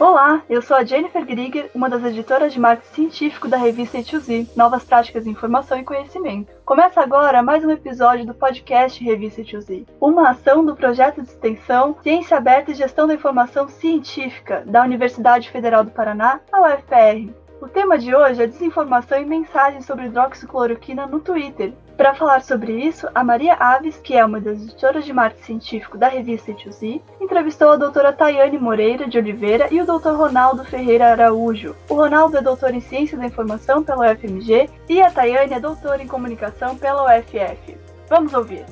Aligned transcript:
Olá, 0.00 0.44
eu 0.48 0.62
sou 0.62 0.76
a 0.76 0.84
Jennifer 0.84 1.26
Grieger, 1.26 1.72
uma 1.74 1.90
das 1.90 2.04
editoras 2.04 2.52
de 2.52 2.60
marketing 2.60 2.94
científico 2.94 3.48
da 3.48 3.56
revista 3.56 3.98
E2Z, 3.98 4.50
Novas 4.54 4.84
Práticas 4.84 5.24
de 5.24 5.30
Informação 5.30 5.76
e 5.76 5.82
Conhecimento. 5.82 6.52
Começa 6.64 7.00
agora 7.00 7.42
mais 7.42 7.64
um 7.64 7.70
episódio 7.72 8.24
do 8.24 8.32
podcast 8.32 9.02
Revista 9.02 9.42
E2Z, 9.42 9.88
uma 10.00 10.30
ação 10.30 10.64
do 10.64 10.76
projeto 10.76 11.20
de 11.20 11.26
extensão 11.26 11.96
Ciência 12.00 12.36
Aberta 12.36 12.70
e 12.70 12.76
Gestão 12.76 13.08
da 13.08 13.14
Informação 13.14 13.68
Científica 13.68 14.62
da 14.64 14.84
Universidade 14.84 15.50
Federal 15.50 15.82
do 15.82 15.90
Paraná, 15.90 16.38
a 16.52 16.60
UFPR. 16.60 17.32
O 17.60 17.66
tema 17.66 17.98
de 17.98 18.14
hoje 18.14 18.40
é 18.40 18.46
desinformação 18.46 19.20
e 19.20 19.24
mensagens 19.24 19.84
sobre 19.84 20.06
hidroxicloroquina 20.06 21.08
no 21.08 21.18
Twitter, 21.18 21.72
para 21.98 22.14
falar 22.14 22.42
sobre 22.42 22.72
isso, 22.72 23.08
a 23.12 23.24
Maria 23.24 23.54
Aves, 23.54 23.96
que 23.96 24.14
é 24.14 24.24
uma 24.24 24.40
das 24.40 24.62
editoras 24.62 25.04
de 25.04 25.12
marketing 25.12 25.44
científico 25.44 25.98
da 25.98 26.06
revista 26.06 26.52
E2Z, 26.52 27.02
entrevistou 27.20 27.70
a 27.70 27.76
doutora 27.76 28.12
Tayane 28.12 28.56
Moreira 28.56 29.08
de 29.08 29.18
Oliveira 29.18 29.66
e 29.68 29.80
o 29.80 29.84
doutor 29.84 30.16
Ronaldo 30.16 30.64
Ferreira 30.64 31.08
Araújo. 31.08 31.74
O 31.88 31.94
Ronaldo 31.94 32.38
é 32.38 32.40
doutor 32.40 32.72
em 32.72 32.80
Ciência 32.80 33.18
da 33.18 33.26
Informação 33.26 33.82
pela 33.82 34.12
UFMG 34.12 34.70
e 34.88 35.02
a 35.02 35.10
Tayane 35.10 35.54
é 35.54 35.60
doutora 35.60 36.00
em 36.00 36.06
Comunicação 36.06 36.76
pela 36.76 37.02
UFF. 37.02 37.76
Vamos 38.08 38.32
ouvir. 38.32 38.64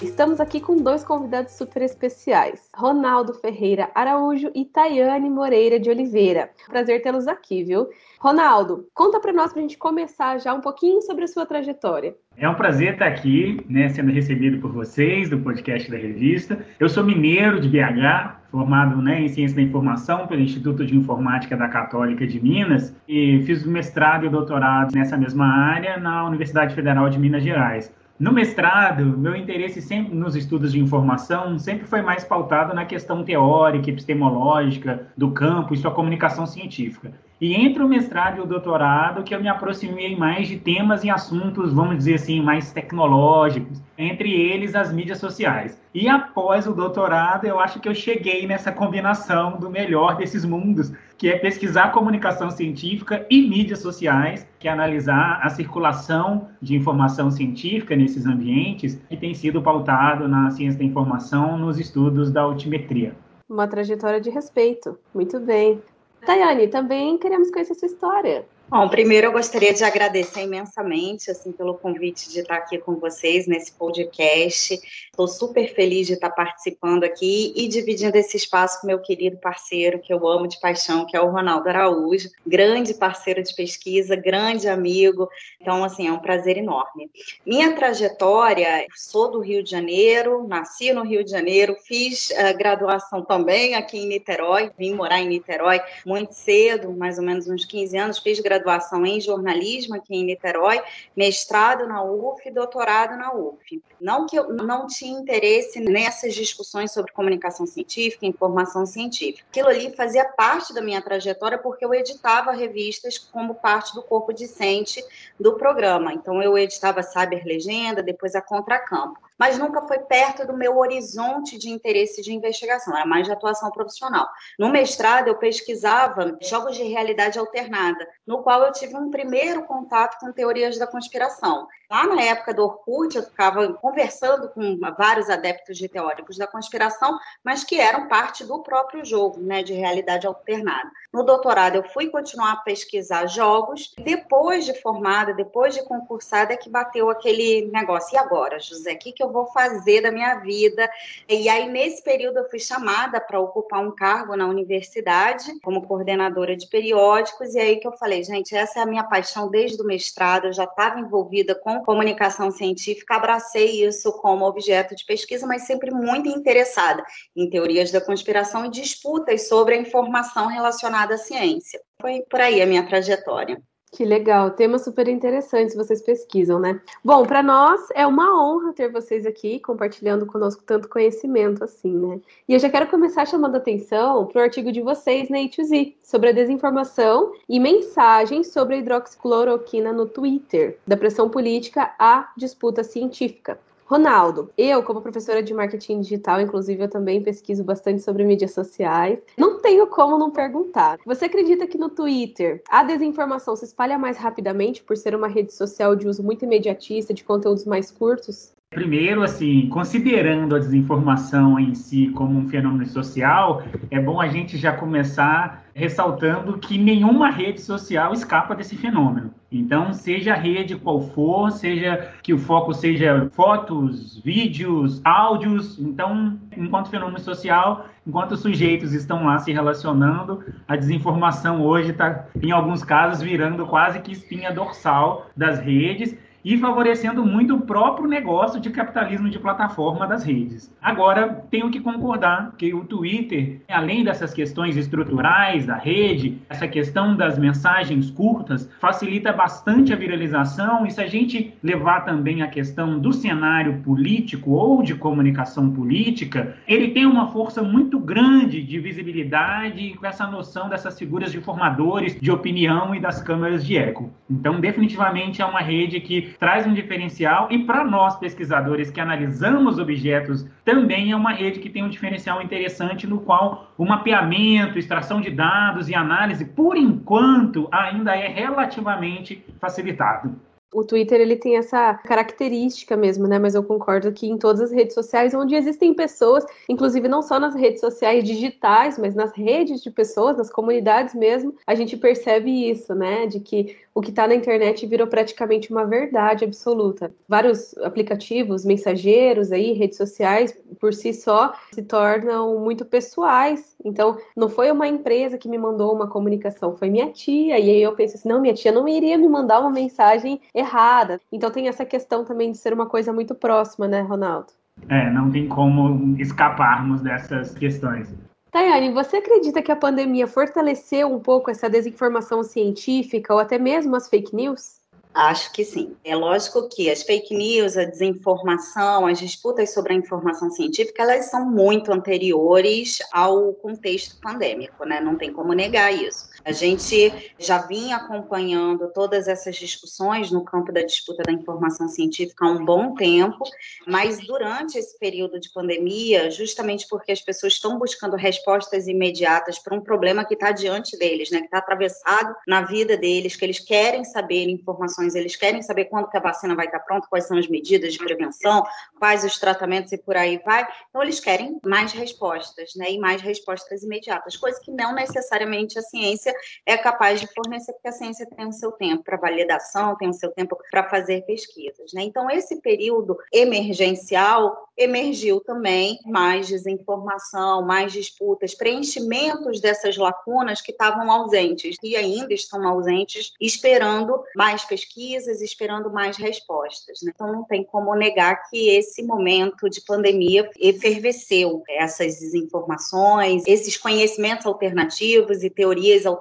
Estamos 0.00 0.38
aqui 0.38 0.60
com 0.60 0.76
dois 0.76 1.02
convidados 1.02 1.54
super 1.54 1.82
especiais, 1.82 2.70
Ronaldo 2.72 3.34
Ferreira 3.34 3.90
Araújo 3.92 4.48
e 4.54 4.64
Tayane 4.64 5.28
Moreira 5.28 5.80
de 5.80 5.90
Oliveira. 5.90 6.50
Prazer 6.68 7.02
tê-los 7.02 7.26
aqui, 7.26 7.64
viu? 7.64 7.88
Ronaldo, 8.20 8.86
conta 8.94 9.18
para 9.18 9.32
nós 9.32 9.52
para 9.52 9.58
a 9.58 9.62
gente 9.62 9.76
começar 9.76 10.38
já 10.38 10.54
um 10.54 10.60
pouquinho 10.60 11.02
sobre 11.02 11.24
a 11.24 11.26
sua 11.26 11.44
trajetória. 11.44 12.14
É 12.36 12.48
um 12.48 12.54
prazer 12.54 12.92
estar 12.92 13.08
aqui, 13.08 13.60
né, 13.68 13.88
sendo 13.88 14.12
recebido 14.12 14.60
por 14.60 14.70
vocês 14.70 15.30
do 15.30 15.40
podcast 15.40 15.90
da 15.90 15.96
revista. 15.96 16.64
Eu 16.78 16.88
sou 16.88 17.02
mineiro 17.02 17.60
de 17.60 17.68
BH, 17.68 18.38
formado 18.52 19.02
né, 19.02 19.22
em 19.22 19.28
Ciência 19.28 19.56
da 19.56 19.62
Informação 19.62 20.28
pelo 20.28 20.40
Instituto 20.40 20.86
de 20.86 20.96
Informática 20.96 21.56
da 21.56 21.66
Católica 21.66 22.24
de 22.24 22.40
Minas 22.40 22.94
e 23.08 23.42
fiz 23.44 23.66
mestrado 23.66 24.24
e 24.24 24.28
doutorado 24.28 24.94
nessa 24.94 25.16
mesma 25.16 25.46
área 25.46 25.96
na 25.96 26.24
Universidade 26.24 26.72
Federal 26.72 27.10
de 27.10 27.18
Minas 27.18 27.42
Gerais. 27.42 27.92
No 28.18 28.32
mestrado, 28.32 29.04
meu 29.16 29.36
interesse 29.36 29.80
sempre 29.80 30.12
nos 30.12 30.34
estudos 30.34 30.72
de 30.72 30.80
informação 30.80 31.56
sempre 31.56 31.86
foi 31.86 32.02
mais 32.02 32.24
pautado 32.24 32.74
na 32.74 32.84
questão 32.84 33.22
teórica, 33.22 33.90
epistemológica 33.90 35.06
do 35.16 35.30
campo 35.30 35.72
e 35.72 35.76
sua 35.76 35.92
comunicação 35.92 36.44
científica. 36.44 37.12
E 37.40 37.54
entre 37.54 37.84
o 37.84 37.88
mestrado 37.88 38.38
e 38.38 38.40
o 38.40 38.46
doutorado, 38.46 39.22
que 39.22 39.32
eu 39.32 39.40
me 39.40 39.48
aproximei 39.48 40.16
mais 40.16 40.48
de 40.48 40.58
temas 40.58 41.04
e 41.04 41.10
assuntos, 41.10 41.72
vamos 41.72 41.98
dizer 41.98 42.14
assim, 42.14 42.42
mais 42.42 42.72
tecnológicos, 42.72 43.80
entre 43.96 44.32
eles 44.32 44.74
as 44.74 44.92
mídias 44.92 45.18
sociais. 45.18 45.80
E 45.94 46.08
após 46.08 46.66
o 46.66 46.74
doutorado, 46.74 47.46
eu 47.46 47.60
acho 47.60 47.78
que 47.78 47.88
eu 47.88 47.94
cheguei 47.94 48.44
nessa 48.44 48.72
combinação 48.72 49.56
do 49.56 49.70
melhor 49.70 50.16
desses 50.16 50.44
mundos, 50.44 50.92
que 51.16 51.28
é 51.28 51.38
pesquisar 51.38 51.92
comunicação 51.92 52.50
científica 52.50 53.24
e 53.30 53.48
mídias 53.48 53.78
sociais, 53.78 54.44
que 54.58 54.66
é 54.66 54.72
analisar 54.72 55.38
a 55.40 55.48
circulação 55.48 56.48
de 56.60 56.74
informação 56.74 57.30
científica 57.30 57.94
nesses 57.94 58.26
ambientes, 58.26 59.00
que 59.08 59.16
tem 59.16 59.32
sido 59.32 59.62
pautado 59.62 60.26
na 60.26 60.50
ciência 60.50 60.80
da 60.80 60.84
informação 60.84 61.56
nos 61.56 61.78
estudos 61.78 62.32
da 62.32 62.42
altimetria. 62.42 63.14
Uma 63.48 63.68
trajetória 63.68 64.20
de 64.20 64.28
respeito. 64.28 64.98
Muito 65.14 65.38
bem. 65.38 65.80
Tayane, 66.24 66.68
também 66.68 67.18
queremos 67.18 67.50
conhecer 67.50 67.74
sua 67.74 67.86
história. 67.86 68.46
Bom, 68.70 68.86
primeiro 68.86 69.28
eu 69.28 69.32
gostaria 69.32 69.72
de 69.72 69.82
agradecer 69.82 70.42
imensamente 70.42 71.30
assim 71.30 71.50
pelo 71.50 71.72
convite 71.72 72.28
de 72.28 72.40
estar 72.40 72.56
aqui 72.56 72.76
com 72.76 72.96
vocês 72.96 73.46
nesse 73.46 73.72
podcast. 73.72 74.78
Estou 75.06 75.26
super 75.26 75.74
feliz 75.74 76.06
de 76.06 76.12
estar 76.12 76.28
participando 76.28 77.02
aqui 77.02 77.54
e 77.56 77.66
dividindo 77.66 78.14
esse 78.16 78.36
espaço 78.36 78.78
com 78.78 78.86
meu 78.86 78.98
querido 78.98 79.38
parceiro 79.38 79.98
que 79.98 80.12
eu 80.12 80.28
amo 80.28 80.46
de 80.46 80.60
paixão, 80.60 81.06
que 81.06 81.16
é 81.16 81.20
o 81.20 81.30
Ronaldo 81.30 81.66
Araújo, 81.66 82.28
grande 82.46 82.92
parceiro 82.92 83.42
de 83.42 83.54
pesquisa, 83.56 84.14
grande 84.14 84.68
amigo. 84.68 85.30
Então, 85.58 85.82
assim, 85.82 86.06
é 86.06 86.12
um 86.12 86.18
prazer 86.18 86.58
enorme. 86.58 87.10
Minha 87.46 87.74
trajetória, 87.74 88.86
sou 88.94 89.30
do 89.30 89.40
Rio 89.40 89.62
de 89.62 89.70
Janeiro, 89.70 90.46
nasci 90.46 90.92
no 90.92 91.04
Rio 91.04 91.24
de 91.24 91.30
Janeiro, 91.30 91.74
fiz 91.86 92.28
uh, 92.30 92.56
graduação 92.58 93.24
também 93.24 93.74
aqui 93.74 93.96
em 93.96 94.06
Niterói, 94.06 94.70
vim 94.78 94.92
morar 94.92 95.20
em 95.20 95.28
Niterói 95.28 95.80
muito 96.04 96.34
cedo, 96.34 96.92
mais 96.92 97.18
ou 97.18 97.24
menos 97.24 97.48
uns 97.48 97.64
15 97.64 97.96
anos, 97.96 98.18
fiz 98.18 98.38
graduação 98.38 98.57
graduação 98.58 99.06
em 99.06 99.20
jornalismo 99.20 99.94
aqui 99.94 100.14
em 100.14 100.24
Niterói, 100.24 100.82
mestrado 101.16 101.86
na 101.86 102.02
UF 102.02 102.46
e 102.46 102.52
doutorado 102.52 103.16
na 103.16 103.34
UF. 103.34 103.82
Não 104.00 104.26
que 104.26 104.36
eu 104.36 104.52
não 104.52 104.86
tinha 104.86 105.18
interesse 105.18 105.80
nessas 105.80 106.34
discussões 106.34 106.92
sobre 106.92 107.12
comunicação 107.12 107.66
científica, 107.66 108.26
informação 108.26 108.84
científica. 108.86 109.46
Aquilo 109.50 109.68
ali 109.68 109.94
fazia 109.94 110.24
parte 110.24 110.72
da 110.74 110.80
minha 110.82 111.02
trajetória 111.02 111.58
porque 111.58 111.84
eu 111.84 111.94
editava 111.94 112.52
revistas 112.52 113.18
como 113.18 113.54
parte 113.54 113.94
do 113.94 114.02
corpo 114.02 114.32
discente 114.32 115.02
do 115.38 115.54
programa. 115.54 116.12
Então 116.12 116.42
eu 116.42 116.56
editava 116.56 117.02
Cyber 117.02 117.44
Legenda, 117.44 118.02
depois 118.02 118.34
a 118.34 118.40
Contracampo 118.40 119.28
mas 119.38 119.56
nunca 119.56 119.80
foi 119.82 120.00
perto 120.00 120.44
do 120.44 120.52
meu 120.52 120.76
horizonte 120.76 121.56
de 121.56 121.70
interesse 121.70 122.20
de 122.20 122.34
investigação, 122.34 122.94
era 122.96 123.06
mais 123.06 123.26
de 123.26 123.32
atuação 123.32 123.70
profissional. 123.70 124.28
No 124.58 124.68
mestrado, 124.68 125.28
eu 125.28 125.36
pesquisava 125.36 126.36
jogos 126.42 126.76
de 126.76 126.82
realidade 126.82 127.38
alternada, 127.38 128.06
no 128.26 128.42
qual 128.48 128.64
eu 128.64 128.72
tive 128.72 128.96
um 128.96 129.10
primeiro 129.10 129.64
contato 129.64 130.18
com 130.18 130.32
teorias 130.32 130.78
da 130.78 130.86
conspiração. 130.86 131.68
Lá 131.90 132.06
na 132.06 132.22
época 132.22 132.54
do 132.54 132.64
Orkut, 132.64 133.16
eu 133.16 133.22
ficava 133.22 133.70
conversando 133.74 134.48
com 134.48 134.78
vários 134.96 135.28
adeptos 135.28 135.76
de 135.76 135.86
teóricos 135.86 136.38
da 136.38 136.46
conspiração, 136.46 137.18
mas 137.44 137.62
que 137.62 137.78
eram 137.78 138.08
parte 138.08 138.44
do 138.44 138.62
próprio 138.62 139.04
jogo, 139.04 139.38
né, 139.40 139.62
de 139.62 139.74
realidade 139.74 140.26
alternada. 140.26 140.90
No 141.12 141.22
doutorado, 141.22 141.76
eu 141.76 141.82
fui 141.84 142.10
continuar 142.10 142.52
a 142.52 142.56
pesquisar 142.56 143.26
jogos. 143.26 143.94
Depois 143.98 144.66
de 144.66 144.74
formada, 144.80 145.32
depois 145.32 145.74
de 145.74 145.82
concursada, 145.84 146.52
é 146.52 146.56
que 146.58 146.68
bateu 146.68 147.08
aquele 147.08 147.70
negócio. 147.70 148.14
E 148.14 148.18
agora, 148.18 148.58
José, 148.60 148.92
o 148.92 148.98
que, 148.98 149.12
que 149.12 149.22
eu 149.22 149.32
vou 149.32 149.46
fazer 149.46 150.02
da 150.02 150.10
minha 150.10 150.36
vida? 150.36 150.88
E 151.26 151.48
aí, 151.48 151.68
nesse 151.70 152.02
período, 152.02 152.40
eu 152.40 152.50
fui 152.50 152.58
chamada 152.58 153.18
para 153.18 153.40
ocupar 153.40 153.80
um 153.80 153.90
cargo 153.90 154.36
na 154.36 154.46
universidade, 154.46 155.58
como 155.60 155.86
coordenadora 155.86 156.54
de 156.54 156.66
periódicos. 156.66 157.54
E 157.54 157.58
aí 157.58 157.76
que 157.76 157.88
eu 157.88 157.92
falei, 157.92 158.22
gente, 158.22 158.37
essa 158.52 158.80
é 158.80 158.82
a 158.82 158.86
minha 158.86 159.04
paixão 159.04 159.50
desde 159.50 159.80
o 159.80 159.84
mestrado. 159.84 160.46
Eu 160.46 160.52
já 160.52 160.64
estava 160.64 161.00
envolvida 161.00 161.54
com 161.54 161.82
comunicação 161.84 162.50
científica, 162.50 163.16
abracei 163.16 163.84
isso 163.84 164.12
como 164.20 164.46
objeto 164.46 164.94
de 164.94 165.04
pesquisa, 165.04 165.46
mas 165.46 165.66
sempre 165.66 165.90
muito 165.90 166.28
interessada 166.28 167.04
em 167.36 167.48
teorias 167.48 167.90
da 167.90 168.00
conspiração 168.00 168.66
e 168.66 168.70
disputas 168.70 169.48
sobre 169.48 169.74
a 169.74 169.78
informação 169.78 170.46
relacionada 170.46 171.14
à 171.14 171.18
ciência. 171.18 171.80
Foi 172.00 172.22
por 172.30 172.40
aí 172.40 172.62
a 172.62 172.66
minha 172.66 172.86
trajetória. 172.86 173.60
Que 173.90 174.04
legal, 174.04 174.50
temas 174.50 174.84
super 174.84 175.08
interessantes 175.08 175.74
vocês 175.74 176.02
pesquisam, 176.02 176.60
né? 176.60 176.80
Bom, 177.02 177.24
para 177.24 177.42
nós 177.42 177.88
é 177.94 178.06
uma 178.06 178.38
honra 178.38 178.72
ter 178.74 178.92
vocês 178.92 179.24
aqui 179.24 179.58
compartilhando 179.60 180.26
conosco 180.26 180.62
tanto 180.64 180.88
conhecimento 180.88 181.64
assim, 181.64 181.92
né? 181.92 182.20
E 182.46 182.52
eu 182.52 182.58
já 182.58 182.68
quero 182.68 182.86
começar 182.88 183.26
chamando 183.26 183.56
atenção 183.56 184.26
para 184.26 184.40
o 184.40 184.44
artigo 184.44 184.70
de 184.70 184.82
vocês 184.82 185.30
na 185.30 185.38
A2Z 185.38 185.94
sobre 186.02 186.28
a 186.28 186.32
desinformação 186.32 187.32
e 187.48 187.58
mensagens 187.58 188.52
sobre 188.52 188.74
a 188.74 188.78
hidroxicloroquina 188.78 189.90
no 189.92 190.06
Twitter, 190.06 190.78
da 190.86 190.96
pressão 190.96 191.30
política 191.30 191.94
à 191.98 192.30
disputa 192.36 192.84
científica. 192.84 193.58
Ronaldo, 193.88 194.52
eu, 194.56 194.82
como 194.82 195.00
professora 195.00 195.42
de 195.42 195.54
marketing 195.54 196.02
digital, 196.02 196.42
inclusive, 196.42 196.82
eu 196.82 196.90
também 196.90 197.22
pesquiso 197.22 197.64
bastante 197.64 198.02
sobre 198.02 198.22
mídias 198.22 198.52
sociais. 198.52 199.18
Não 199.38 199.62
tenho 199.62 199.86
como 199.86 200.18
não 200.18 200.30
perguntar. 200.30 200.98
Você 201.06 201.24
acredita 201.24 201.66
que 201.66 201.78
no 201.78 201.88
Twitter 201.88 202.62
a 202.68 202.84
desinformação 202.84 203.56
se 203.56 203.64
espalha 203.64 203.98
mais 203.98 204.18
rapidamente 204.18 204.82
por 204.82 204.94
ser 204.94 205.14
uma 205.14 205.26
rede 205.26 205.54
social 205.54 205.96
de 205.96 206.06
uso 206.06 206.22
muito 206.22 206.44
imediatista, 206.44 207.14
de 207.14 207.24
conteúdos 207.24 207.64
mais 207.64 207.90
curtos? 207.90 208.52
Primeiro, 208.70 209.22
assim, 209.22 209.66
considerando 209.70 210.54
a 210.54 210.58
desinformação 210.58 211.58
em 211.58 211.74
si 211.74 212.08
como 212.08 212.38
um 212.38 212.46
fenômeno 212.50 212.84
social, 212.84 213.62
é 213.90 213.98
bom 213.98 214.20
a 214.20 214.28
gente 214.28 214.58
já 214.58 214.72
começar 214.72 215.64
ressaltando 215.72 216.58
que 216.58 216.76
nenhuma 216.76 217.30
rede 217.30 217.62
social 217.62 218.12
escapa 218.12 218.54
desse 218.54 218.76
fenômeno. 218.76 219.32
Então, 219.50 219.94
seja 219.94 220.34
a 220.34 220.36
rede 220.36 220.76
qual 220.76 221.00
for, 221.00 221.50
seja 221.50 222.12
que 222.22 222.34
o 222.34 222.38
foco 222.38 222.74
seja 222.74 223.30
fotos, 223.32 224.20
vídeos, 224.22 225.00
áudios, 225.02 225.78
então, 225.78 226.38
enquanto 226.54 226.90
fenômeno 226.90 227.20
social, 227.20 227.86
enquanto 228.06 228.32
os 228.32 228.40
sujeitos 228.40 228.92
estão 228.92 229.24
lá 229.24 229.38
se 229.38 229.50
relacionando, 229.50 230.44
a 230.68 230.76
desinformação 230.76 231.62
hoje 231.62 231.92
está, 231.92 232.26
em 232.42 232.50
alguns 232.50 232.84
casos, 232.84 233.22
virando 233.22 233.64
quase 233.66 234.00
que 234.00 234.12
espinha 234.12 234.52
dorsal 234.52 235.30
das 235.34 235.58
redes 235.58 236.14
e 236.48 236.56
favorecendo 236.56 237.26
muito 237.26 237.56
o 237.56 237.60
próprio 237.60 238.08
negócio 238.08 238.58
de 238.58 238.70
capitalismo 238.70 239.28
de 239.28 239.38
plataforma 239.38 240.06
das 240.06 240.24
redes. 240.24 240.74
Agora, 240.80 241.44
tenho 241.50 241.70
que 241.70 241.78
concordar 241.78 242.54
que 242.56 242.72
o 242.72 242.86
Twitter, 242.86 243.60
além 243.68 244.02
dessas 244.02 244.32
questões 244.32 244.74
estruturais 244.74 245.66
da 245.66 245.76
rede, 245.76 246.38
essa 246.48 246.66
questão 246.66 247.14
das 247.14 247.38
mensagens 247.38 248.10
curtas, 248.10 248.66
facilita 248.80 249.30
bastante 249.30 249.92
a 249.92 249.96
viralização 249.96 250.86
e 250.86 250.90
se 250.90 251.02
a 251.02 251.06
gente 251.06 251.52
levar 251.62 252.06
também 252.06 252.40
a 252.40 252.48
questão 252.48 252.98
do 252.98 253.12
cenário 253.12 253.82
político 253.82 254.52
ou 254.52 254.82
de 254.82 254.94
comunicação 254.94 255.70
política, 255.70 256.56
ele 256.66 256.92
tem 256.92 257.04
uma 257.04 257.26
força 257.26 257.62
muito 257.62 257.98
grande 257.98 258.62
de 258.62 258.78
visibilidade 258.78 259.92
com 259.98 260.06
essa 260.06 260.26
noção 260.26 260.70
dessas 260.70 260.98
figuras 260.98 261.30
de 261.30 261.42
formadores 261.42 262.18
de 262.18 262.30
opinião 262.30 262.94
e 262.94 263.00
das 263.00 263.20
câmaras 263.20 263.66
de 263.66 263.76
eco. 263.76 264.10
Então, 264.30 264.58
definitivamente 264.58 265.42
é 265.42 265.44
uma 265.44 265.60
rede 265.60 266.00
que 266.00 266.37
traz 266.38 266.66
um 266.66 266.72
diferencial 266.72 267.48
e 267.50 267.58
para 267.58 267.84
nós 267.84 268.16
pesquisadores 268.16 268.90
que 268.90 269.00
analisamos 269.00 269.78
objetos, 269.78 270.46
também 270.64 271.12
é 271.12 271.16
uma 271.16 271.32
rede 271.32 271.60
que 271.60 271.70
tem 271.70 271.82
um 271.82 271.88
diferencial 271.88 272.40
interessante 272.42 273.06
no 273.06 273.20
qual 273.20 273.72
o 273.76 273.84
mapeamento, 273.84 274.78
extração 274.78 275.20
de 275.20 275.30
dados 275.30 275.88
e 275.88 275.94
análise, 275.94 276.44
por 276.44 276.76
enquanto, 276.76 277.68
ainda 277.72 278.14
é 278.14 278.28
relativamente 278.28 279.44
facilitado. 279.60 280.34
O 280.72 280.84
Twitter 280.84 281.18
ele 281.18 281.36
tem 281.36 281.56
essa 281.56 281.94
característica 281.94 282.94
mesmo, 282.94 283.26
né? 283.26 283.38
Mas 283.38 283.54
eu 283.54 283.62
concordo 283.62 284.12
que 284.12 284.28
em 284.28 284.36
todas 284.36 284.60
as 284.60 284.70
redes 284.70 284.92
sociais, 284.92 285.32
onde 285.32 285.54
existem 285.54 285.94
pessoas, 285.94 286.44
inclusive 286.68 287.08
não 287.08 287.22
só 287.22 287.40
nas 287.40 287.54
redes 287.54 287.80
sociais 287.80 288.22
digitais, 288.22 288.98
mas 288.98 289.14
nas 289.14 289.32
redes 289.32 289.82
de 289.82 289.90
pessoas, 289.90 290.36
nas 290.36 290.50
comunidades 290.50 291.14
mesmo, 291.14 291.54
a 291.66 291.74
gente 291.74 291.96
percebe 291.96 292.70
isso, 292.70 292.94
né? 292.94 293.26
De 293.26 293.40
que 293.40 293.76
o 293.98 294.00
que 294.00 294.10
está 294.10 294.28
na 294.28 294.34
internet 294.36 294.86
virou 294.86 295.08
praticamente 295.08 295.72
uma 295.72 295.84
verdade 295.84 296.44
absoluta. 296.44 297.10
Vários 297.28 297.76
aplicativos, 297.78 298.64
mensageiros 298.64 299.50
aí, 299.50 299.72
redes 299.72 299.98
sociais, 299.98 300.56
por 300.78 300.94
si 300.94 301.12
só, 301.12 301.52
se 301.72 301.82
tornam 301.82 302.60
muito 302.60 302.84
pessoais. 302.84 303.74
Então, 303.84 304.16
não 304.36 304.48
foi 304.48 304.70
uma 304.70 304.86
empresa 304.86 305.36
que 305.36 305.48
me 305.48 305.58
mandou 305.58 305.92
uma 305.92 306.06
comunicação, 306.06 306.76
foi 306.76 306.90
minha 306.90 307.10
tia. 307.10 307.58
E 307.58 307.70
aí 307.70 307.82
eu 307.82 307.92
pensei 307.96 308.20
assim, 308.20 308.28
não, 308.28 308.40
minha 308.40 308.54
tia 308.54 308.70
não 308.70 308.86
iria 308.86 309.18
me 309.18 309.28
mandar 309.28 309.58
uma 309.58 309.70
mensagem 309.72 310.40
errada. 310.54 311.20
Então 311.32 311.50
tem 311.50 311.66
essa 311.66 311.84
questão 311.84 312.24
também 312.24 312.52
de 312.52 312.58
ser 312.58 312.72
uma 312.72 312.86
coisa 312.86 313.12
muito 313.12 313.34
próxima, 313.34 313.88
né, 313.88 314.00
Ronaldo? 314.02 314.52
É, 314.88 315.10
não 315.10 315.28
tem 315.28 315.48
como 315.48 316.16
escaparmos 316.20 317.00
dessas 317.00 317.52
questões. 317.52 318.14
Tayane, 318.50 318.92
você 318.92 319.18
acredita 319.18 319.60
que 319.60 319.70
a 319.70 319.76
pandemia 319.76 320.26
fortaleceu 320.26 321.12
um 321.12 321.20
pouco 321.20 321.50
essa 321.50 321.68
desinformação 321.68 322.42
científica 322.42 323.34
ou 323.34 323.40
até 323.40 323.58
mesmo 323.58 323.94
as 323.94 324.08
fake 324.08 324.34
news? 324.34 324.78
Acho 325.14 325.52
que 325.52 325.64
sim. 325.64 325.96
É 326.04 326.14
lógico 326.14 326.68
que 326.68 326.90
as 326.90 327.02
fake 327.02 327.34
news, 327.34 327.76
a 327.76 327.84
desinformação, 327.84 329.06
as 329.06 329.18
disputas 329.18 329.74
sobre 329.74 329.92
a 329.92 329.96
informação 329.96 330.50
científica, 330.50 331.02
elas 331.02 331.30
são 331.30 331.44
muito 331.44 331.92
anteriores 331.92 332.98
ao 333.12 333.52
contexto 333.54 334.20
pandêmico, 334.20 334.84
né? 334.84 335.00
Não 335.00 335.16
tem 335.16 335.32
como 335.32 335.52
negar 335.52 335.92
isso. 335.92 336.28
A 336.48 336.52
gente 336.52 337.34
já 337.38 337.58
vinha 337.58 337.96
acompanhando 337.96 338.90
todas 338.94 339.28
essas 339.28 339.54
discussões 339.54 340.30
no 340.30 340.42
campo 340.42 340.72
da 340.72 340.80
disputa 340.80 341.22
da 341.22 341.30
informação 341.30 341.86
científica 341.88 342.46
há 342.46 342.50
um 342.50 342.64
bom 342.64 342.94
tempo, 342.94 343.44
mas 343.86 344.18
durante 344.26 344.78
esse 344.78 344.98
período 344.98 345.38
de 345.38 345.52
pandemia, 345.52 346.30
justamente 346.30 346.86
porque 346.88 347.12
as 347.12 347.20
pessoas 347.20 347.52
estão 347.52 347.78
buscando 347.78 348.16
respostas 348.16 348.88
imediatas 348.88 349.58
para 349.58 349.76
um 349.76 349.80
problema 349.82 350.24
que 350.24 350.32
está 350.32 350.50
diante 350.50 350.96
deles, 350.96 351.30
né? 351.30 351.40
Que 351.40 351.44
está 351.44 351.58
atravessado 351.58 352.34
na 352.46 352.62
vida 352.62 352.96
deles, 352.96 353.36
que 353.36 353.44
eles 353.44 353.58
querem 353.58 354.02
saber 354.02 354.48
informações 354.48 355.14
eles 355.14 355.36
querem 355.36 355.60
saber 355.60 355.84
quando 355.84 356.08
que 356.08 356.16
a 356.16 356.20
vacina 356.20 356.54
vai 356.54 356.64
estar 356.64 356.80
pronta, 356.80 357.06
quais 357.10 357.26
são 357.26 357.36
as 357.36 357.46
medidas 357.46 357.92
de 357.92 357.98
prevenção, 357.98 358.64
quais 358.98 359.22
os 359.22 359.38
tratamentos 359.38 359.92
e 359.92 359.98
por 359.98 360.16
aí 360.16 360.40
vai. 360.42 360.66
Então, 360.88 361.02
eles 361.02 361.20
querem 361.20 361.60
mais 361.62 361.92
respostas, 361.92 362.70
né? 362.74 362.90
E 362.90 362.98
mais 362.98 363.20
respostas 363.20 363.82
imediatas, 363.82 364.34
coisa 364.34 364.58
que 364.58 364.70
não 364.70 364.94
necessariamente 364.94 365.78
a 365.78 365.82
ciência 365.82 366.37
é 366.64 366.76
capaz 366.76 367.20
de 367.20 367.26
fornecer, 367.28 367.72
porque 367.72 367.88
a 367.88 367.92
ciência 367.92 368.26
tem 368.26 368.46
o 368.46 368.52
seu 368.52 368.72
tempo 368.72 369.02
para 369.02 369.16
validação, 369.16 369.96
tem 369.96 370.08
o 370.08 370.14
seu 370.14 370.30
tempo 370.30 370.56
para 370.70 370.88
fazer 370.88 371.22
pesquisas, 371.22 371.92
né? 371.92 372.02
Então, 372.02 372.30
esse 372.30 372.60
período 372.60 373.16
emergencial 373.32 374.68
emergiu 374.76 375.40
também 375.40 375.98
mais 376.06 376.46
desinformação, 376.46 377.62
mais 377.62 377.92
disputas, 377.92 378.54
preenchimentos 378.54 379.60
dessas 379.60 379.96
lacunas 379.96 380.60
que 380.60 380.70
estavam 380.70 381.10
ausentes 381.10 381.76
e 381.82 381.96
ainda 381.96 382.32
estão 382.32 382.66
ausentes, 382.66 383.32
esperando 383.40 384.22
mais 384.36 384.64
pesquisas 384.64 385.42
esperando 385.42 385.90
mais 385.90 386.16
respostas. 386.16 387.00
Né? 387.02 387.12
Então, 387.14 387.32
não 387.32 387.44
tem 387.44 387.64
como 387.64 387.94
negar 387.94 388.48
que 388.48 388.68
esse 388.70 389.02
momento 389.02 389.68
de 389.68 389.80
pandemia 389.80 390.48
efervesceu 390.58 391.62
essas 391.68 392.18
desinformações, 392.18 393.42
esses 393.46 393.76
conhecimentos 393.76 394.46
alternativos 394.46 395.42
e 395.42 395.50
teorias 395.50 396.06
alternativas 396.06 396.17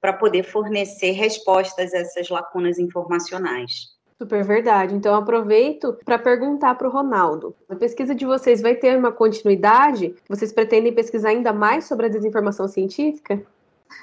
para 0.00 0.12
poder 0.12 0.42
fornecer 0.42 1.12
respostas 1.12 1.94
a 1.94 1.98
essas 1.98 2.28
lacunas 2.28 2.78
informacionais. 2.78 3.98
Super 4.18 4.44
verdade. 4.44 4.94
Então, 4.94 5.14
aproveito 5.14 5.96
para 6.04 6.18
perguntar 6.18 6.74
para 6.74 6.86
o 6.86 6.90
Ronaldo: 6.90 7.56
a 7.68 7.74
pesquisa 7.74 8.14
de 8.14 8.26
vocês 8.26 8.60
vai 8.60 8.74
ter 8.74 8.98
uma 8.98 9.10
continuidade? 9.10 10.14
Vocês 10.28 10.52
pretendem 10.52 10.92
pesquisar 10.92 11.30
ainda 11.30 11.54
mais 11.54 11.86
sobre 11.86 12.06
a 12.06 12.08
desinformação 12.10 12.68
científica? 12.68 13.42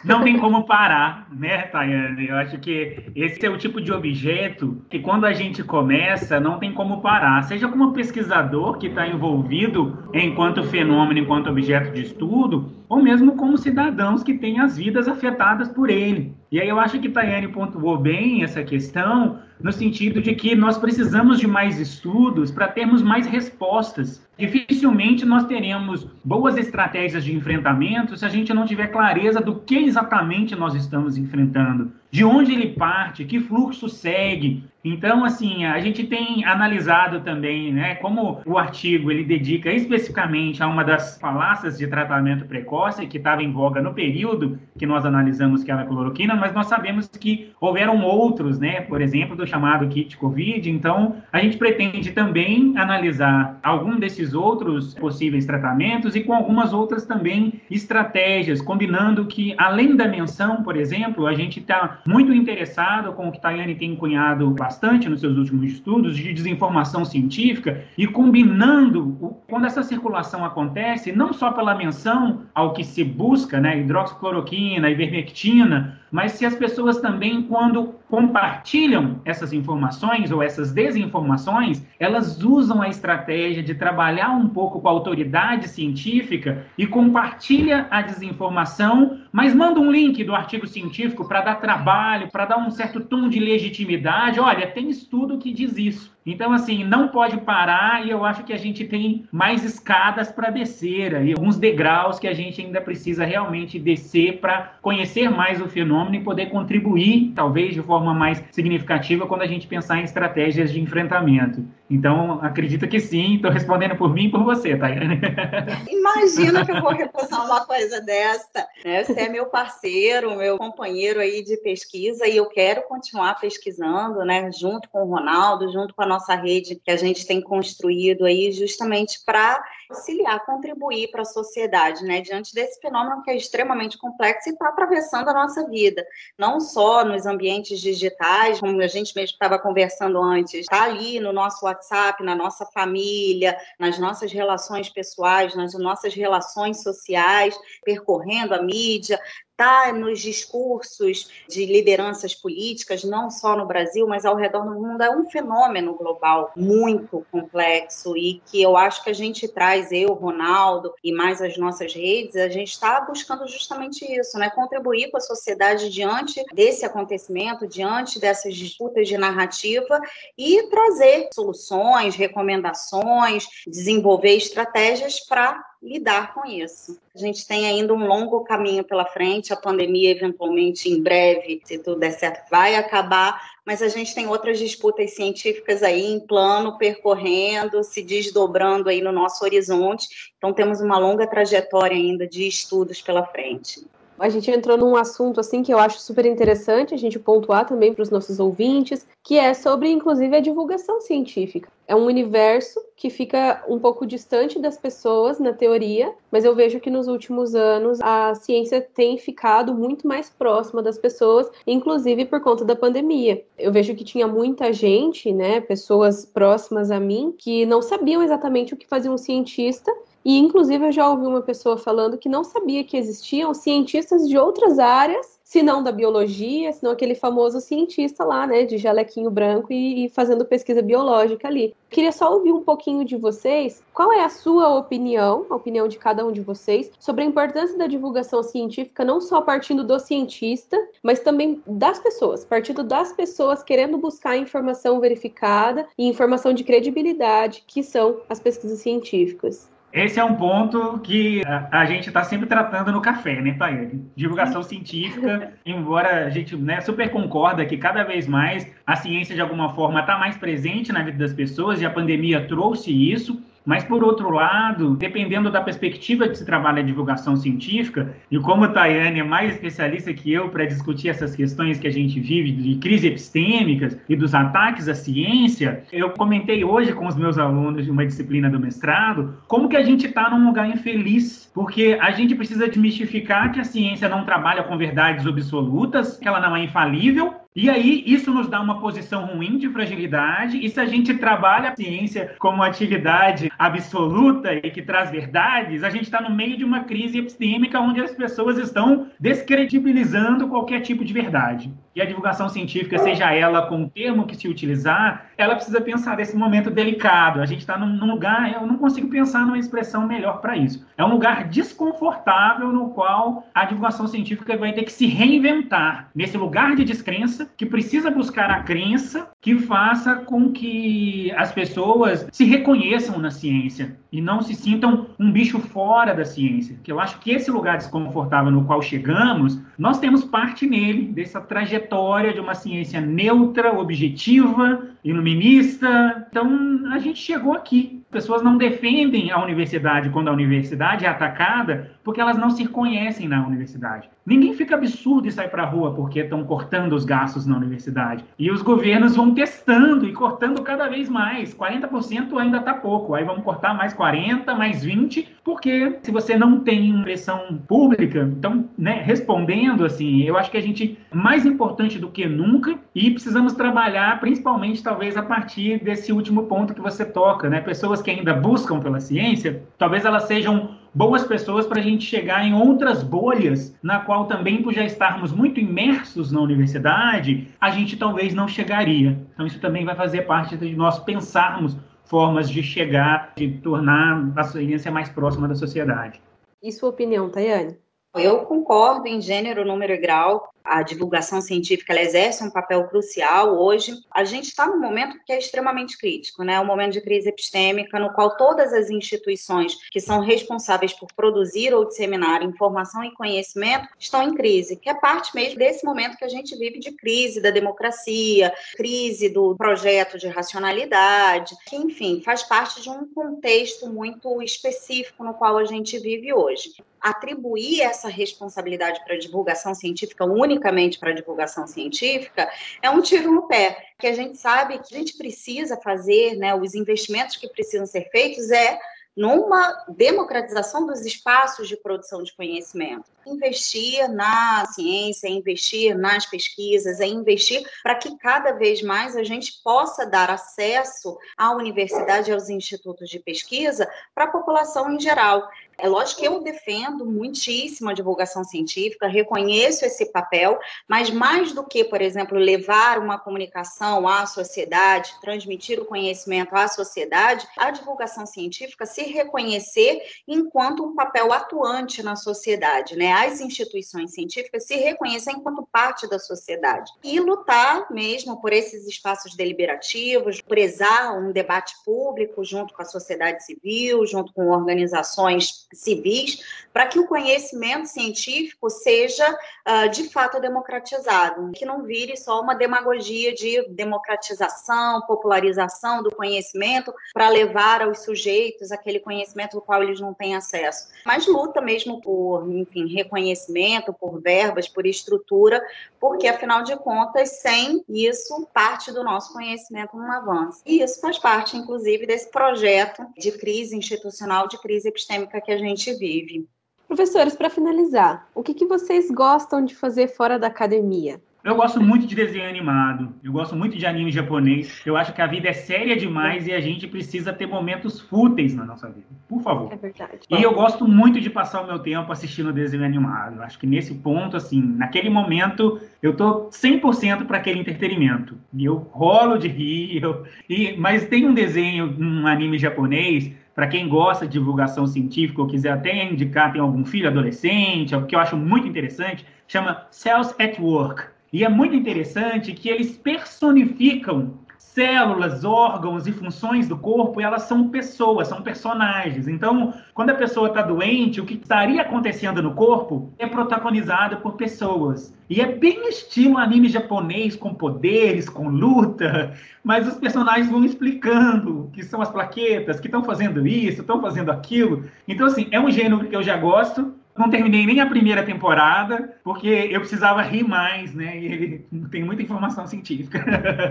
Não 0.03 0.23
tem 0.23 0.37
como 0.37 0.65
parar, 0.65 1.27
né, 1.31 1.63
Tayane? 1.63 2.27
Eu 2.27 2.35
acho 2.35 2.59
que 2.59 3.11
esse 3.15 3.43
é 3.45 3.49
o 3.49 3.57
tipo 3.57 3.81
de 3.81 3.91
objeto 3.91 4.81
que, 4.89 4.99
quando 4.99 5.25
a 5.25 5.33
gente 5.33 5.63
começa, 5.63 6.39
não 6.39 6.59
tem 6.59 6.71
como 6.71 7.01
parar. 7.01 7.41
Seja 7.43 7.67
como 7.67 7.93
pesquisador 7.93 8.77
que 8.77 8.87
está 8.87 9.07
envolvido 9.07 10.09
enquanto 10.13 10.63
fenômeno, 10.63 11.19
enquanto 11.19 11.49
objeto 11.49 11.91
de 11.93 12.03
estudo, 12.03 12.71
ou 12.87 13.01
mesmo 13.01 13.35
como 13.35 13.57
cidadãos 13.57 14.23
que 14.23 14.35
têm 14.35 14.59
as 14.59 14.77
vidas 14.77 15.07
afetadas 15.07 15.67
por 15.69 15.89
ele. 15.89 16.33
E 16.51 16.61
aí 16.61 16.69
eu 16.69 16.79
acho 16.79 16.99
que 16.99 17.09
Tayane 17.09 17.47
pontuou 17.47 17.97
bem 17.97 18.43
essa 18.43 18.63
questão, 18.63 19.39
no 19.59 19.71
sentido 19.71 20.21
de 20.21 20.35
que 20.35 20.55
nós 20.55 20.77
precisamos 20.77 21.39
de 21.39 21.47
mais 21.47 21.79
estudos 21.79 22.51
para 22.51 22.67
termos 22.67 23.01
mais 23.01 23.25
respostas. 23.25 24.26
Dificilmente 24.37 25.25
nós 25.25 25.45
teremos 25.45 26.07
boas 26.23 26.57
estratégias 26.57 27.23
de 27.23 27.35
enfrentamento 27.35 28.15
se 28.15 28.25
a 28.25 28.29
gente 28.29 28.53
não 28.53 28.65
tiver 28.65 28.87
clareza 28.87 29.41
do 29.41 29.55
que 29.55 29.77
exatamente 29.77 30.55
nós 30.55 30.75
estamos 30.75 31.17
enfrentando 31.17 31.91
de 32.09 32.23
onde 32.23 32.53
ele 32.53 32.69
parte, 32.69 33.25
que 33.25 33.39
fluxo 33.39 33.89
segue. 33.89 34.63
Então, 34.83 35.25
assim, 35.25 35.65
a 35.65 35.79
gente 35.81 36.05
tem 36.05 36.45
analisado 36.45 37.19
também, 37.19 37.73
né, 37.73 37.95
como 37.95 38.41
o 38.45 38.57
artigo 38.57 39.11
ele 39.11 39.25
dedica 39.25 39.69
especificamente 39.69 40.63
a 40.63 40.67
uma 40.67 40.83
das 40.83 41.19
falácias 41.19 41.77
de 41.77 41.85
tratamento 41.87 42.45
precoce 42.45 43.05
que 43.05 43.17
estava 43.17 43.43
em 43.43 43.51
voga 43.51 43.81
no 43.81 43.93
período 43.93 44.57
que 44.79 44.85
nós 44.85 45.05
analisamos 45.05 45.63
que 45.63 45.71
era 45.71 45.81
a 45.81 45.85
cloroquina, 45.85 46.35
mas 46.35 46.53
nós 46.53 46.67
sabemos 46.67 47.07
que 47.07 47.51
houveram 47.59 48.01
outros, 48.01 48.59
né, 48.59 48.79
por 48.81 49.01
exemplo, 49.01 49.35
do 49.35 49.45
chamado 49.45 49.89
kit 49.89 50.15
COVID. 50.15 50.69
Então, 50.69 51.17
a 51.33 51.39
gente 51.39 51.57
pretende 51.57 52.11
também 52.11 52.77
analisar 52.77 53.59
algum 53.61 53.99
desses 53.99 54.26
outros 54.33 54.93
possíveis 54.93 55.45
tratamentos 55.45 56.15
e 56.15 56.21
com 56.21 56.33
algumas 56.33 56.73
outras 56.73 57.05
também 57.05 57.61
estratégias, 57.69 58.61
combinando 58.61 59.25
que 59.25 59.53
além 59.57 59.95
da 59.95 60.07
menção, 60.07 60.63
por 60.63 60.75
exemplo, 60.75 61.27
a 61.27 61.33
gente 61.33 61.59
está 61.59 61.99
muito 62.07 62.33
interessado 62.33 63.13
com 63.13 63.27
o 63.27 63.31
que 63.31 63.41
Tayane 63.41 63.75
tem 63.75 63.95
cunhado 63.95 64.49
bastante 64.51 65.09
nos 65.09 65.21
seus 65.21 65.37
últimos 65.37 65.63
estudos 65.63 66.15
de 66.17 66.33
desinformação 66.33 67.05
científica 67.05 67.83
e 67.97 68.07
combinando 68.07 69.17
o, 69.21 69.37
quando 69.47 69.65
essa 69.65 69.83
circulação 69.83 70.43
acontece, 70.45 71.11
não 71.11 71.33
só 71.33 71.51
pela 71.51 71.75
menção 71.75 72.43
ao 72.53 72.73
que 72.73 72.83
se 72.83 73.03
busca, 73.03 73.59
né, 73.59 73.79
hidroxicloroquina, 73.79 74.89
ivermectina, 74.89 75.99
mas 76.11 76.33
se 76.33 76.45
as 76.45 76.55
pessoas 76.55 76.99
também, 76.99 77.43
quando 77.43 77.95
compartilham 78.09 79.21
essas 79.25 79.51
informações 79.51 80.31
ou 80.31 80.41
essas 80.41 80.71
desinformações, 80.71 81.83
elas 81.99 82.41
usam 82.41 82.81
a 82.81 82.89
estratégia 82.89 83.61
de 83.61 83.75
trabalhar 83.75 84.29
um 84.29 84.47
pouco 84.47 84.79
com 84.79 84.87
a 84.87 84.91
autoridade 84.91 85.67
científica 85.67 86.65
e 86.77 86.87
compartilha 86.87 87.87
a 87.91 88.01
desinformação, 88.01 89.21
mas 89.31 89.53
manda 89.53 89.79
um 89.79 89.91
link 89.91 90.23
do 90.23 90.35
artigo 90.35 90.67
científico 90.67 91.27
para 91.27 91.41
dar 91.41 91.55
trabalho, 91.55 92.29
para 92.31 92.45
dar 92.45 92.57
um 92.57 92.71
certo 92.71 93.01
tom 93.01 93.27
de 93.27 93.39
legitimidade. 93.39 94.39
Olha, 94.39 94.67
tem 94.67 94.89
estudo 94.89 95.37
que 95.37 95.51
diz 95.51 95.77
isso. 95.77 96.16
Então, 96.27 96.51
assim, 96.51 96.83
não 96.83 97.07
pode 97.07 97.37
parar 97.37 98.05
e 98.05 98.09
eu 98.09 98.25
acho 98.25 98.43
que 98.43 98.51
a 98.51 98.57
gente 98.57 98.83
tem 98.83 99.25
mais 99.31 99.63
escadas 99.63 100.29
para 100.29 100.49
descer 100.49 101.25
e 101.25 101.31
alguns 101.31 101.55
degraus 101.57 102.19
que 102.19 102.27
a 102.27 102.33
gente 102.33 102.61
ainda 102.61 102.81
precisa 102.81 103.23
realmente 103.23 103.79
descer 103.79 104.41
para 104.41 104.73
conhecer 104.81 105.29
mais 105.29 105.61
o 105.61 105.69
fenômeno 105.69 106.15
e 106.15 106.23
poder 106.23 106.47
contribuir, 106.47 107.31
talvez 107.33 107.73
de 107.73 107.81
forma 107.81 108.13
mais 108.13 108.43
significativa, 108.51 109.25
quando 109.25 109.43
a 109.43 109.47
gente 109.47 109.67
pensar 109.67 109.99
em 109.99 110.03
estratégias 110.03 110.69
de 110.69 110.81
enfrentamento. 110.81 111.65
Então, 111.89 112.39
acredito 112.41 112.87
que 112.87 112.99
sim. 112.99 113.35
Estou 113.35 113.49
respondendo 113.49 113.95
por 113.95 114.13
mim 114.13 114.25
e 114.25 114.31
por 114.31 114.43
você, 114.43 114.75
Tayane. 114.75 115.21
Imagina 115.89 116.65
que 116.65 116.71
eu 116.71 116.81
vou 116.81 116.91
reposar 116.91 117.45
uma 117.45 117.65
coisa 117.65 118.01
dessa. 118.01 118.67
Né? 118.83 119.03
Você 119.03 119.13
é 119.13 119.29
meu 119.29 119.45
parceiro, 119.45 120.35
meu 120.35 120.57
companheiro 120.57 121.21
aí 121.21 121.43
de 121.43 121.55
pesquisa 121.57 122.27
e 122.27 122.35
eu 122.35 122.47
quero 122.47 122.83
continuar 122.83 123.39
pesquisando, 123.39 124.25
né? 124.25 124.51
Junto 124.51 124.89
com 124.89 125.03
o 125.03 125.09
Ronaldo, 125.09 125.71
junto 125.71 125.95
com 125.95 126.01
a 126.01 126.07
nossa 126.17 126.35
rede 126.35 126.81
que 126.83 126.91
a 126.91 126.97
gente 126.97 127.25
tem 127.25 127.39
construído 127.39 128.25
aí, 128.25 128.51
justamente 128.51 129.19
para 129.23 129.63
auxiliar, 129.89 130.43
contribuir 130.45 131.09
para 131.11 131.21
a 131.21 131.25
sociedade, 131.25 132.03
né? 132.03 132.21
Diante 132.21 132.53
desse 132.53 132.81
fenômeno 132.81 133.21
que 133.23 133.31
é 133.31 133.37
extremamente 133.37 133.97
complexo 133.97 134.49
e 134.49 134.53
está 134.53 134.67
atravessando 134.67 135.29
a 135.29 135.33
nossa 135.33 135.67
vida, 135.69 136.05
não 136.37 136.59
só 136.59 137.05
nos 137.05 137.25
ambientes 137.25 137.79
digitais, 137.79 138.59
como 138.59 138.81
a 138.81 138.87
gente 138.87 139.15
mesmo 139.15 139.33
estava 139.33 139.59
conversando 139.59 140.21
antes, 140.21 140.61
está 140.61 140.83
ali 140.83 141.19
no 141.19 141.31
nosso 141.31 141.65
WhatsApp, 141.65 142.23
na 142.23 142.35
nossa 142.35 142.65
família, 142.65 143.57
nas 143.79 143.97
nossas 143.99 144.31
relações 144.31 144.89
pessoais, 144.89 145.55
nas 145.55 145.73
nossas 145.75 146.13
relações 146.13 146.81
sociais, 146.81 147.57
percorrendo 147.85 148.53
a 148.53 148.61
mídia, 148.61 149.19
está 149.57 149.91
nos 149.91 150.21
discursos 150.21 151.29
de 151.49 151.65
lideranças 151.65 152.35
políticas, 152.35 153.03
não 153.03 153.31
só 153.31 153.57
no 153.57 153.65
Brasil, 153.65 154.07
mas 154.07 154.23
ao 154.23 154.35
redor 154.35 154.63
do 154.63 154.79
mundo, 154.79 155.01
é 155.01 155.09
um 155.09 155.27
fenômeno 155.27 155.95
global 155.95 156.51
muito 156.55 157.25
complexo 157.31 158.15
e 158.15 158.39
que 158.45 158.61
eu 158.61 158.77
acho 158.77 159.03
que 159.03 159.09
a 159.09 159.13
gente 159.13 159.47
traz, 159.47 159.91
eu, 159.91 160.13
Ronaldo, 160.13 160.93
e 161.03 161.11
mais 161.11 161.41
as 161.41 161.57
nossas 161.57 161.91
redes, 161.93 162.35
a 162.35 162.49
gente 162.49 162.71
está 162.71 163.01
buscando 163.01 163.47
justamente 163.47 164.05
isso, 164.05 164.37
né? 164.37 164.51
Contribuir 164.51 165.09
com 165.09 165.17
a 165.17 165.21
sociedade 165.21 165.89
diante 165.89 166.43
desse 166.53 166.85
acontecimento, 166.85 167.67
diante 167.67 168.19
dessas 168.19 168.55
disputas 168.55 169.07
de 169.07 169.17
narrativa 169.17 169.99
e 170.37 170.67
trazer 170.69 171.29
soluções, 171.33 172.15
recomendações, 172.15 173.47
desenvolver 173.65 174.35
estratégias 174.35 175.19
para 175.19 175.66
lidar 175.81 176.33
com 176.33 176.45
isso. 176.45 176.99
A 177.15 177.19
gente 177.19 177.47
tem 177.47 177.67
ainda 177.67 177.93
um 177.93 178.07
longo 178.07 178.43
caminho 178.43 178.83
pela 178.83 179.05
frente, 179.05 179.53
a 179.53 179.57
pandemia, 179.57 180.11
eventualmente, 180.11 180.89
em 180.89 181.01
breve, 181.01 181.61
se 181.63 181.77
tudo 181.77 181.99
der 181.99 182.11
certo, 182.11 182.49
vai 182.49 182.75
acabar, 182.75 183.39
mas 183.65 183.81
a 183.81 183.87
gente 183.87 184.13
tem 184.13 184.27
outras 184.27 184.57
disputas 184.59 185.13
científicas 185.13 185.83
aí 185.83 186.05
em 186.05 186.19
plano, 186.19 186.77
percorrendo, 186.77 187.83
se 187.83 188.01
desdobrando 188.01 188.89
aí 188.89 189.01
no 189.01 189.11
nosso 189.11 189.43
horizonte. 189.43 190.07
Então, 190.37 190.53
temos 190.53 190.81
uma 190.81 190.97
longa 190.97 191.27
trajetória 191.27 191.95
ainda 191.95 192.27
de 192.27 192.47
estudos 192.47 193.01
pela 193.01 193.25
frente. 193.25 193.85
A 194.19 194.29
gente 194.29 194.49
entrou 194.49 194.77
num 194.77 194.95
assunto 194.95 195.39
assim 195.39 195.61
que 195.61 195.71
eu 195.71 195.77
acho 195.77 195.99
super 195.99 196.25
interessante 196.25 196.93
a 196.93 196.97
gente 196.97 197.19
pontuar 197.19 197.65
também 197.65 197.93
para 197.93 198.01
os 198.01 198.09
nossos 198.09 198.39
ouvintes, 198.39 199.05
que 199.23 199.37
é 199.37 199.53
sobre 199.53 199.89
inclusive 199.89 200.35
a 200.35 200.39
divulgação 200.39 200.99
científica. 201.01 201.69
É 201.87 201.95
um 201.95 202.05
universo 202.05 202.81
que 202.95 203.09
fica 203.09 203.63
um 203.69 203.79
pouco 203.79 204.05
distante 204.05 204.59
das 204.59 204.77
pessoas 204.77 205.39
na 205.39 205.53
teoria, 205.53 206.13
mas 206.31 206.43
eu 206.43 206.55
vejo 206.55 206.79
que 206.79 206.89
nos 206.89 207.07
últimos 207.07 207.55
anos 207.55 208.01
a 208.01 208.33
ciência 208.35 208.81
tem 208.81 209.17
ficado 209.17 209.73
muito 209.73 210.07
mais 210.07 210.29
próxima 210.29 210.81
das 210.81 210.97
pessoas, 210.97 211.49
inclusive 211.65 212.25
por 212.25 212.41
conta 212.41 212.65
da 212.65 212.75
pandemia. 212.75 213.43
Eu 213.57 213.71
vejo 213.71 213.95
que 213.95 214.03
tinha 214.03 214.27
muita 214.27 214.73
gente, 214.73 215.31
né, 215.31 215.61
pessoas 215.61 216.25
próximas 216.25 216.91
a 216.91 216.99
mim, 216.99 217.33
que 217.37 217.65
não 217.65 217.81
sabiam 217.81 218.21
exatamente 218.21 218.73
o 218.73 218.77
que 218.77 218.87
fazia 218.87 219.11
um 219.11 219.17
cientista 219.17 219.93
e, 220.27 220.37
inclusive, 220.37 220.87
eu 220.87 220.91
já 220.91 221.09
ouvi 221.09 221.25
uma 221.25 221.41
pessoa 221.41 221.77
falando 221.77 222.17
que 222.17 222.27
não 222.27 222.43
sabia 222.43 222.83
que 222.83 222.97
existiam 222.97 223.53
cientistas 223.53 224.27
de 224.27 224.37
outras 224.37 224.77
áreas, 224.77 225.39
se 225.41 225.63
não 225.63 225.81
da 225.81 225.89
biologia, 225.89 226.73
se 226.73 226.83
não 226.83 226.91
aquele 226.91 227.15
famoso 227.15 227.61
cientista 227.61 228.25
lá, 228.25 228.45
né, 228.45 228.65
de 228.65 228.77
jalequinho 228.77 229.31
branco 229.31 229.71
e, 229.71 230.03
e 230.03 230.09
fazendo 230.09 230.43
pesquisa 230.43 230.81
biológica 230.81 231.47
ali. 231.47 231.73
Queria 231.89 232.11
só 232.11 232.33
ouvir 232.33 232.51
um 232.51 232.61
pouquinho 232.61 233.05
de 233.05 233.15
vocês. 233.15 233.81
Qual 233.93 234.11
é 234.11 234.21
a 234.21 234.27
sua 234.27 234.77
opinião, 234.77 235.45
a 235.49 235.55
opinião 235.55 235.87
de 235.87 235.97
cada 235.97 236.25
um 236.25 236.31
de 236.33 236.41
vocês, 236.41 236.91
sobre 236.99 237.23
a 237.23 237.25
importância 237.25 237.77
da 237.77 237.87
divulgação 237.87 238.43
científica, 238.43 239.05
não 239.05 239.21
só 239.21 239.39
partindo 239.39 239.81
do 239.81 239.97
cientista, 239.97 240.77
mas 241.01 241.21
também 241.21 241.63
das 241.65 241.99
pessoas, 241.99 242.43
partindo 242.43 242.83
das 242.83 243.13
pessoas 243.13 243.63
querendo 243.63 243.97
buscar 243.97 244.35
informação 244.35 244.99
verificada 244.99 245.87
e 245.97 246.05
informação 246.05 246.51
de 246.51 246.65
credibilidade, 246.65 247.63
que 247.65 247.81
são 247.81 248.19
as 248.27 248.41
pesquisas 248.41 248.81
científicas? 248.81 249.76
Esse 249.97 250.19
é 250.19 250.23
um 250.23 250.35
ponto 250.35 250.99
que 250.99 251.41
a, 251.43 251.79
a 251.81 251.85
gente 251.85 252.07
está 252.07 252.23
sempre 252.23 252.45
tratando 252.45 252.91
no 252.91 253.01
café, 253.01 253.41
né, 253.41 253.53
Tayane? 253.53 254.05
Divulgação 254.15 254.61
científica, 254.61 255.53
embora 255.65 256.25
a 256.25 256.29
gente 256.29 256.55
né, 256.55 256.79
super 256.81 257.09
concorda 257.09 257.65
que 257.65 257.77
cada 257.77 258.03
vez 258.03 258.27
mais 258.27 258.71
a 258.85 258.95
ciência, 258.95 259.33
de 259.33 259.41
alguma 259.41 259.73
forma, 259.73 260.01
está 260.01 260.15
mais 260.19 260.37
presente 260.37 260.91
na 260.91 261.01
vida 261.01 261.17
das 261.17 261.33
pessoas 261.33 261.81
e 261.81 261.85
a 261.85 261.89
pandemia 261.89 262.45
trouxe 262.47 262.91
isso, 262.91 263.41
mas, 263.67 263.83
por 263.83 264.01
outro 264.01 264.29
lado, 264.29 264.95
dependendo 264.95 265.51
da 265.51 265.59
perspectiva 265.59 266.29
que 266.29 266.37
se 266.37 266.45
trabalha 266.45 266.81
a 266.81 266.85
divulgação 266.85 267.35
científica, 267.35 268.15
e 268.31 268.39
como 268.39 268.63
a 268.63 268.69
Tayane 268.69 269.19
é 269.19 269.23
mais 269.25 269.55
especialista 269.55 270.13
que 270.13 270.31
eu 270.31 270.47
para 270.47 270.65
discutir 270.65 271.09
essas 271.09 271.35
questões 271.35 271.77
que 271.77 271.85
a 271.85 271.91
gente 271.91 272.17
vive 272.17 272.53
de 272.53 272.75
crise 272.77 273.07
epistêmicas 273.07 273.97
e 274.07 274.15
dos 274.15 274.33
ataques 274.33 274.87
à 274.87 274.95
ciência, 274.95 275.83
eu 275.91 276.11
comentei 276.11 276.63
hoje 276.63 276.93
com 276.93 277.07
os 277.07 277.17
meus 277.17 277.37
alunos 277.37 277.83
de 277.83 277.91
uma 277.91 278.05
disciplina 278.05 278.49
do 278.49 278.57
mestrado 278.57 279.37
como 279.49 279.67
que 279.67 279.75
a 279.75 279.83
gente 279.83 280.07
está 280.07 280.29
num 280.29 280.47
lugar 280.47 280.69
infeliz, 280.69 281.51
porque 281.53 281.97
a 281.99 282.11
gente 282.11 282.35
precisa 282.35 282.69
desmistificar 282.69 283.51
que 283.51 283.59
a 283.59 283.65
ciência 283.65 284.07
não 284.07 284.23
trabalha 284.23 284.63
com 284.63 284.77
verdades 284.77 285.27
absolutas, 285.27 286.15
que 286.17 286.25
ela 286.25 286.39
não 286.39 286.55
é 286.55 286.63
infalível, 286.63 287.33
e 287.59 287.71
aí, 287.71 288.03
isso 288.05 288.31
nos 288.31 288.47
dá 288.47 288.61
uma 288.61 288.79
posição 288.79 289.25
ruim 289.25 289.57
de 289.57 289.67
fragilidade, 289.67 290.63
e 290.63 290.69
se 290.69 290.79
a 290.79 290.85
gente 290.85 291.15
trabalha 291.15 291.69
a 291.69 291.75
ciência 291.75 292.35
como 292.37 292.61
atividade 292.61 293.51
absoluta 293.57 294.53
e 294.53 294.69
que 294.69 294.83
traz 294.83 295.09
verdades, 295.09 295.83
a 295.83 295.89
gente 295.89 296.03
está 296.03 296.21
no 296.21 296.29
meio 296.29 296.55
de 296.55 296.63
uma 296.63 296.83
crise 296.83 297.17
epistêmica 297.17 297.79
onde 297.79 297.99
as 297.99 298.11
pessoas 298.11 298.59
estão 298.59 299.07
descredibilizando 299.19 300.47
qualquer 300.47 300.81
tipo 300.81 301.03
de 301.03 301.11
verdade. 301.11 301.73
E 301.95 302.01
a 302.01 302.05
divulgação 302.05 302.47
científica, 302.47 302.99
seja 302.99 303.33
ela 303.33 303.65
com 303.65 303.81
o 303.81 303.89
termo 303.89 304.27
que 304.27 304.35
se 304.35 304.47
utilizar, 304.47 305.31
ela 305.35 305.55
precisa 305.55 305.81
pensar 305.81 306.15
nesse 306.15 306.37
momento 306.37 306.69
delicado. 306.69 307.41
A 307.41 307.45
gente 307.47 307.61
está 307.61 307.75
num, 307.75 307.87
num 307.87 308.11
lugar, 308.11 308.53
eu 308.53 308.67
não 308.67 308.77
consigo 308.77 309.09
pensar 309.09 309.43
numa 309.47 309.57
expressão 309.57 310.05
melhor 310.05 310.39
para 310.39 310.55
isso. 310.55 310.85
É 310.95 311.03
um 311.03 311.09
lugar 311.09 311.45
desconfortável 311.45 312.71
no 312.71 312.91
qual 312.91 313.47
a 313.51 313.65
divulgação 313.65 314.05
científica 314.05 314.55
vai 314.55 314.73
ter 314.73 314.83
que 314.83 314.91
se 314.91 315.07
reinventar 315.07 316.11
nesse 316.13 316.37
lugar 316.37 316.75
de 316.75 316.83
descrença 316.83 317.46
que 317.55 317.65
precisa 317.65 318.11
buscar 318.11 318.49
a 318.49 318.63
crença 318.63 319.29
que 319.41 319.57
faça 319.59 320.15
com 320.15 320.51
que 320.51 321.31
as 321.37 321.51
pessoas 321.51 322.27
se 322.31 322.43
reconheçam 322.43 323.17
na 323.17 323.31
ciência 323.31 323.97
e 324.11 324.21
não 324.21 324.41
se 324.41 324.53
sintam 324.53 325.07
um 325.19 325.31
bicho 325.31 325.59
fora 325.59 326.13
da 326.13 326.25
ciência. 326.25 326.79
Que 326.83 326.91
eu 326.91 326.99
acho 326.99 327.19
que 327.19 327.31
esse 327.31 327.51
lugar 327.51 327.77
desconfortável 327.77 328.51
no 328.51 328.65
qual 328.65 328.81
chegamos, 328.81 329.59
nós 329.77 329.99
temos 329.99 330.23
parte 330.23 330.67
nele, 330.67 331.07
dessa 331.07 331.39
trajetória 331.39 332.33
de 332.33 332.39
uma 332.39 332.55
ciência 332.55 332.99
neutra, 332.99 333.77
objetiva, 333.77 334.87
iluminista. 335.03 336.27
Então, 336.29 336.81
a 336.91 336.99
gente 336.99 337.19
chegou 337.19 337.53
aqui. 337.53 338.03
Pessoas 338.09 338.41
não 338.41 338.57
defendem 338.57 339.31
a 339.31 339.43
universidade 339.43 340.09
quando 340.09 340.29
a 340.29 340.31
universidade 340.31 341.05
é 341.05 341.09
atacada 341.09 341.91
porque 342.03 342.21
elas 342.21 342.37
não 342.37 342.49
se 342.49 342.63
reconhecem 342.63 343.27
na 343.27 343.45
universidade. 343.45 344.09
Ninguém 344.25 344.53
fica 344.53 344.75
absurdo 344.75 345.27
e 345.27 345.31
sai 345.31 345.49
para 345.49 345.63
a 345.63 345.65
rua 345.65 345.93
porque 345.93 346.21
estão 346.21 346.43
cortando 346.45 346.93
os 346.93 347.03
gastos 347.03 347.26
na 347.45 347.57
universidade. 347.57 348.23
E 348.37 348.51
os 348.51 348.61
governos 348.61 349.15
vão 349.15 349.33
testando 349.33 350.07
e 350.07 350.13
cortando 350.13 350.61
cada 350.61 350.87
vez 350.87 351.09
mais. 351.09 351.53
40% 351.53 352.37
ainda 352.37 352.57
está 352.57 352.73
pouco. 352.73 353.13
Aí 353.13 353.23
vamos 353.23 353.43
cortar 353.43 353.73
mais 353.73 353.93
40, 353.93 354.53
mais 354.55 354.83
20, 354.83 355.27
porque 355.43 355.97
se 356.01 356.11
você 356.11 356.37
não 356.37 356.59
tem 356.59 357.01
pressão 357.01 357.59
pública, 357.67 358.29
então, 358.37 358.65
né, 358.77 359.01
respondendo 359.03 359.85
assim, 359.85 360.23
eu 360.23 360.37
acho 360.37 360.51
que 360.51 360.57
a 360.57 360.61
gente 360.61 360.97
mais 361.11 361.45
importante 361.45 361.99
do 361.99 362.09
que 362.09 362.25
nunca 362.27 362.77
e 362.93 363.11
precisamos 363.11 363.53
trabalhar 363.53 364.19
principalmente 364.19 364.83
talvez 364.83 365.17
a 365.17 365.23
partir 365.23 365.83
desse 365.83 366.11
último 366.11 366.43
ponto 366.43 366.73
que 366.73 366.81
você 366.81 367.05
toca, 367.05 367.49
né? 367.49 367.61
Pessoas 367.61 368.01
que 368.01 368.11
ainda 368.11 368.33
buscam 368.33 368.79
pela 368.79 368.99
ciência, 368.99 369.63
talvez 369.77 370.05
elas 370.05 370.23
sejam 370.23 370.76
boas 370.93 371.23
pessoas 371.23 371.65
para 371.65 371.79
a 371.79 371.83
gente 371.83 372.05
chegar 372.05 372.45
em 372.45 372.53
outras 372.53 373.03
bolhas, 373.03 373.75
na 373.81 373.99
qual 373.99 374.25
também, 374.25 374.61
por 374.61 374.73
já 374.73 374.83
estarmos 374.83 375.31
muito 375.31 375.59
imersos 375.59 376.31
na 376.31 376.41
universidade, 376.41 377.47
a 377.59 377.69
gente 377.69 377.97
talvez 377.97 378.33
não 378.33 378.47
chegaria. 378.47 379.17
Então, 379.33 379.45
isso 379.45 379.59
também 379.59 379.85
vai 379.85 379.95
fazer 379.95 380.23
parte 380.23 380.57
de 380.57 380.75
nós 380.75 380.99
pensarmos 380.99 381.77
formas 382.05 382.49
de 382.49 382.63
chegar, 382.63 383.33
de 383.35 383.59
tornar 383.59 384.31
a 384.35 384.43
ciência 384.43 384.91
mais 384.91 385.09
próxima 385.09 385.47
da 385.47 385.55
sociedade. 385.55 386.21
E 386.63 386.71
sua 386.71 386.89
opinião, 386.89 387.29
Tayane? 387.29 387.77
Eu 388.15 388.39
concordo 388.45 389.07
em 389.07 389.21
gênero, 389.21 389.65
número 389.65 389.93
e 389.93 389.97
grau 389.97 390.49
a 390.67 390.83
divulgação 390.83 391.41
científica 391.41 391.93
ela 391.93 392.01
exerce 392.01 392.43
um 392.43 392.51
papel 392.51 392.87
crucial 392.87 393.57
hoje. 393.57 393.93
A 394.11 394.23
gente 394.23 394.45
está 394.45 394.67
num 394.67 394.79
momento 394.79 395.17
que 395.25 395.31
é 395.31 395.37
extremamente 395.37 395.97
crítico, 395.97 396.43
né? 396.43 396.59
Um 396.59 396.65
momento 396.65 396.93
de 396.93 397.01
crise 397.01 397.29
epistêmica, 397.29 397.97
no 397.99 398.13
qual 398.13 398.35
todas 398.35 398.73
as 398.73 398.89
instituições 398.89 399.77
que 399.89 400.01
são 400.01 400.19
responsáveis 400.19 400.93
por 400.93 401.07
produzir 401.13 401.73
ou 401.73 401.85
disseminar 401.85 402.43
informação 402.43 403.03
e 403.03 403.13
conhecimento 403.13 403.87
estão 403.97 404.21
em 404.21 404.33
crise, 404.33 404.75
que 404.75 404.89
é 404.89 404.93
parte 404.93 405.33
mesmo 405.33 405.57
desse 405.57 405.85
momento 405.85 406.17
que 406.17 406.25
a 406.25 406.29
gente 406.29 406.55
vive 406.57 406.79
de 406.79 406.91
crise 406.91 407.41
da 407.41 407.49
democracia, 407.49 408.53
crise 408.75 409.29
do 409.29 409.55
projeto 409.55 410.17
de 410.17 410.27
racionalidade, 410.27 411.55
que, 411.65 411.77
enfim, 411.77 412.21
faz 412.23 412.43
parte 412.43 412.81
de 412.81 412.89
um 412.89 413.07
contexto 413.13 413.87
muito 413.87 414.41
específico 414.41 415.23
no 415.23 415.33
qual 415.33 415.57
a 415.57 415.65
gente 415.65 415.97
vive 415.97 416.33
hoje 416.33 416.71
atribuir 417.01 417.81
essa 417.81 418.09
responsabilidade 418.09 419.03
para 419.03 419.15
a 419.15 419.19
divulgação 419.19 419.73
científica 419.73 420.25
unicamente 420.57 420.99
para 420.99 421.13
divulgação 421.13 421.67
científica 421.67 422.49
é 422.81 422.89
um 422.89 423.01
tiro 423.01 423.31
no 423.31 423.47
pé, 423.47 423.77
que 423.97 424.07
a 424.07 424.13
gente 424.13 424.37
sabe 424.37 424.79
que 424.79 424.93
a 424.93 424.97
gente 424.97 425.15
precisa 425.17 425.77
fazer, 425.77 426.35
né, 426.35 426.53
os 426.55 426.73
investimentos 426.75 427.37
que 427.37 427.47
precisam 427.47 427.85
ser 427.85 428.09
feitos 428.09 428.51
é 428.51 428.79
numa 429.15 429.73
democratização 429.89 430.85
dos 430.85 431.03
espaços 431.03 431.67
de 431.67 431.75
produção 431.75 432.21
de 432.21 432.35
conhecimento. 432.35 433.05
Investir 433.25 434.07
na 434.09 434.63
ciência, 434.67 435.27
investir 435.27 435.97
nas 435.97 436.27
pesquisas, 436.27 436.99
é 436.99 437.07
investir 437.07 437.67
para 437.81 437.95
que 437.95 438.15
cada 438.19 438.51
vez 438.51 438.83
mais 438.83 439.17
a 439.17 439.23
gente 439.23 439.59
possa 439.63 440.05
dar 440.05 440.29
acesso 440.29 441.17
à 441.35 441.51
universidade 441.51 442.29
e 442.29 442.33
aos 442.33 442.47
institutos 442.47 443.09
de 443.09 443.17
pesquisa 443.17 443.89
para 444.13 444.25
a 444.25 444.31
população 444.31 444.91
em 444.91 444.99
geral. 444.99 445.49
É 445.79 445.87
lógico 445.87 446.21
que 446.21 446.27
eu 446.27 446.41
defendo 446.41 447.05
muitíssimo 447.05 447.91
a 447.91 447.93
divulgação 447.93 448.43
científica, 448.43 449.07
reconheço 449.07 449.85
esse 449.85 450.11
papel, 450.11 450.57
mas 450.87 451.11
mais 451.11 451.51
do 451.51 451.63
que, 451.63 451.83
por 451.83 452.01
exemplo, 452.01 452.35
levar 452.35 452.97
uma 452.97 453.19
comunicação 453.19 454.07
à 454.07 454.25
sociedade, 454.25 455.13
transmitir 455.21 455.79
o 455.79 455.85
conhecimento 455.85 456.55
à 456.55 456.67
sociedade, 456.67 457.47
a 457.55 457.69
divulgação 457.69 458.25
científica 458.25 458.87
se 458.87 459.03
reconhecer 459.03 460.01
enquanto 460.27 460.83
um 460.83 460.95
papel 460.95 461.31
atuante 461.31 462.01
na 462.01 462.15
sociedade, 462.15 462.95
né? 462.95 463.11
As 463.11 463.39
instituições 463.39 464.15
científicas 464.15 464.65
se 464.65 464.75
reconhecer 464.77 465.29
enquanto 465.31 465.67
parte 465.71 466.07
da 466.07 466.17
sociedade 466.17 466.91
e 467.03 467.19
lutar 467.19 467.85
mesmo 467.91 468.41
por 468.41 468.51
esses 468.51 468.87
espaços 468.87 469.35
deliberativos, 469.35 470.41
prezar 470.41 471.15
um 471.19 471.31
debate 471.31 471.75
público 471.85 472.43
junto 472.43 472.73
com 472.73 472.81
a 472.81 472.85
sociedade 472.85 473.45
civil, 473.45 474.07
junto 474.07 474.33
com 474.33 474.49
organizações 474.49 475.66
civis, 475.73 476.39
para 476.71 476.85
que 476.85 476.99
o 476.99 477.07
conhecimento 477.07 477.87
científico 477.87 478.69
seja 478.69 479.27
uh, 479.31 479.89
de 479.89 480.09
fato 480.09 480.39
democratizado, 480.39 481.51
que 481.51 481.65
não 481.65 481.83
vire 481.83 482.15
só 482.15 482.39
uma 482.41 482.53
demagogia 482.53 483.33
de 483.33 483.67
democratização, 483.69 485.01
popularização 485.01 486.03
do 486.03 486.11
conhecimento 486.11 486.93
para 487.13 487.29
levar 487.29 487.81
aos 487.81 488.03
sujeitos 488.03 488.71
aquele 488.71 488.99
conhecimento 488.99 489.57
do 489.57 489.61
qual 489.61 489.81
eles 489.83 489.99
não 489.99 490.13
têm 490.13 490.35
acesso, 490.35 490.89
mas 491.05 491.25
luta 491.27 491.61
mesmo 491.61 491.99
por, 492.01 492.47
enfim, 492.49 492.87
reconhecimento, 492.93 493.91
por 493.91 494.21
verbas, 494.21 494.67
por 494.67 494.85
estrutura, 494.85 495.61
porque 495.99 496.27
afinal 496.27 496.63
de 496.63 496.75
contas, 496.77 497.39
sem 497.41 497.83
isso, 497.89 498.47
parte 498.53 498.91
do 498.91 499.03
nosso 499.03 499.33
conhecimento 499.33 499.97
não 499.97 500.11
avança. 500.11 500.61
E 500.65 500.81
isso 500.81 501.01
faz 501.01 501.17
parte, 501.17 501.57
inclusive, 501.57 502.05
desse 502.05 502.29
projeto 502.29 503.05
de 503.17 503.31
crise 503.31 503.75
institucional, 503.75 504.47
de 504.47 504.57
crise 504.59 504.89
epistêmica 504.89 505.41
que 505.41 505.51
a 505.51 505.56
gente 505.57 505.93
vive. 505.95 506.47
Professores, 506.87 507.35
para 507.35 507.49
finalizar, 507.49 508.29
o 508.33 508.41
que, 508.41 508.53
que 508.53 508.65
vocês 508.65 509.11
gostam 509.11 509.63
de 509.63 509.75
fazer 509.75 510.07
fora 510.07 510.39
da 510.39 510.47
academia? 510.47 511.21
Eu 511.47 511.55
gosto 511.55 511.79
muito 511.79 512.05
de 512.05 512.13
desenho 512.13 512.49
animado, 512.49 513.13
eu 513.23 513.31
gosto 513.31 513.55
muito 513.55 513.77
de 513.77 513.85
anime 513.85 514.11
japonês. 514.11 514.81
Eu 514.85 514.97
acho 514.97 515.13
que 515.13 515.21
a 515.21 515.27
vida 515.27 515.47
é 515.47 515.53
séria 515.53 515.95
demais 515.95 516.45
e 516.45 516.51
a 516.51 516.59
gente 516.59 516.85
precisa 516.87 517.31
ter 517.31 517.45
momentos 517.45 518.01
fúteis 518.01 518.53
na 518.53 518.65
nossa 518.65 518.89
vida. 518.89 519.07
Por 519.29 519.41
favor. 519.41 519.71
É 519.71 519.77
verdade. 519.77 520.19
E 520.29 520.43
eu 520.43 520.53
gosto 520.53 520.85
muito 520.85 521.21
de 521.21 521.29
passar 521.29 521.61
o 521.61 521.67
meu 521.67 521.79
tempo 521.79 522.11
assistindo 522.11 522.51
desenho 522.51 522.83
animado. 522.83 523.37
Eu 523.37 523.43
acho 523.43 523.57
que 523.57 523.65
nesse 523.65 523.93
ponto, 523.93 524.35
assim, 524.35 524.61
naquele 524.61 525.09
momento, 525.09 525.79
eu 526.03 526.17
tô 526.17 526.49
100% 526.49 527.25
para 527.25 527.37
aquele 527.37 527.61
entretenimento. 527.61 528.37
E 528.53 528.65
eu 528.65 528.75
rolo 528.91 529.37
de 529.37 529.47
rir. 529.47 530.03
Eu... 530.03 530.25
E... 530.49 530.75
Mas 530.75 531.07
tem 531.07 531.25
um 531.25 531.33
desenho, 531.33 531.95
um 531.97 532.27
anime 532.27 532.57
japonês 532.57 533.31
para 533.57 533.65
quem 533.65 533.89
gosta 533.89 534.27
de 534.27 534.33
divulgação 534.33 534.85
científica 534.85 535.41
ou 535.41 535.47
quiser 535.47 535.71
até 535.71 536.05
indicar, 536.05 536.53
tem 536.53 536.61
algum 536.61 536.85
filho 536.85 537.07
adolescente, 537.07 537.99
que 538.07 538.15
eu 538.15 538.19
acho 538.19 538.37
muito 538.37 538.67
interessante, 538.67 539.25
chama 539.47 539.87
Cells 539.89 540.35
at 540.37 540.59
Work. 540.59 541.05
E 541.33 541.43
é 541.43 541.49
muito 541.49 541.75
interessante 541.75 542.53
que 542.53 542.69
eles 542.69 542.95
personificam 542.95 544.35
células, 544.57 545.43
órgãos 545.43 546.05
e 546.05 546.11
funções 546.11 546.67
do 546.67 546.77
corpo, 546.77 547.19
elas 547.19 547.43
são 547.43 547.69
pessoas, 547.69 548.27
são 548.27 548.41
personagens. 548.41 549.27
Então, 549.27 549.73
quando 549.93 550.11
a 550.11 550.15
pessoa 550.15 550.49
está 550.49 550.61
doente, 550.61 551.19
o 551.19 551.25
que 551.25 551.33
estaria 551.33 551.81
acontecendo 551.81 552.43
no 552.43 552.53
corpo 552.53 553.11
é 553.17 553.25
protagonizado 553.25 554.17
por 554.17 554.33
pessoas. 554.33 555.11
E 555.29 555.41
é 555.41 555.45
bem 555.45 555.89
estilo 555.89 556.37
anime 556.37 556.69
japonês, 556.69 557.35
com 557.35 557.53
poderes, 557.53 558.29
com 558.29 558.47
luta, 558.47 559.33
mas 559.63 559.87
os 559.87 559.95
personagens 559.95 560.49
vão 560.49 560.63
explicando 560.63 561.69
que 561.73 561.83
são 561.83 562.01
as 562.01 562.09
plaquetas, 562.09 562.79
que 562.79 562.87
estão 562.87 563.03
fazendo 563.03 563.45
isso, 563.47 563.81
estão 563.81 563.99
fazendo 563.99 564.31
aquilo. 564.31 564.85
Então, 565.07 565.25
assim, 565.25 565.47
é 565.51 565.59
um 565.59 565.71
gênero 565.71 566.05
que 566.05 566.15
eu 566.15 566.23
já 566.23 566.37
gosto, 566.37 566.93
não 567.17 567.29
terminei 567.29 567.65
nem 567.65 567.79
a 567.79 567.85
primeira 567.85 568.23
temporada, 568.23 569.15
porque 569.23 569.47
eu 569.47 569.79
precisava 569.79 570.21
rir 570.21 570.43
mais, 570.43 570.93
né? 570.93 571.17
E 571.17 571.65
tem 571.89 572.03
muita 572.03 572.21
informação 572.21 572.67
científica. 572.67 573.23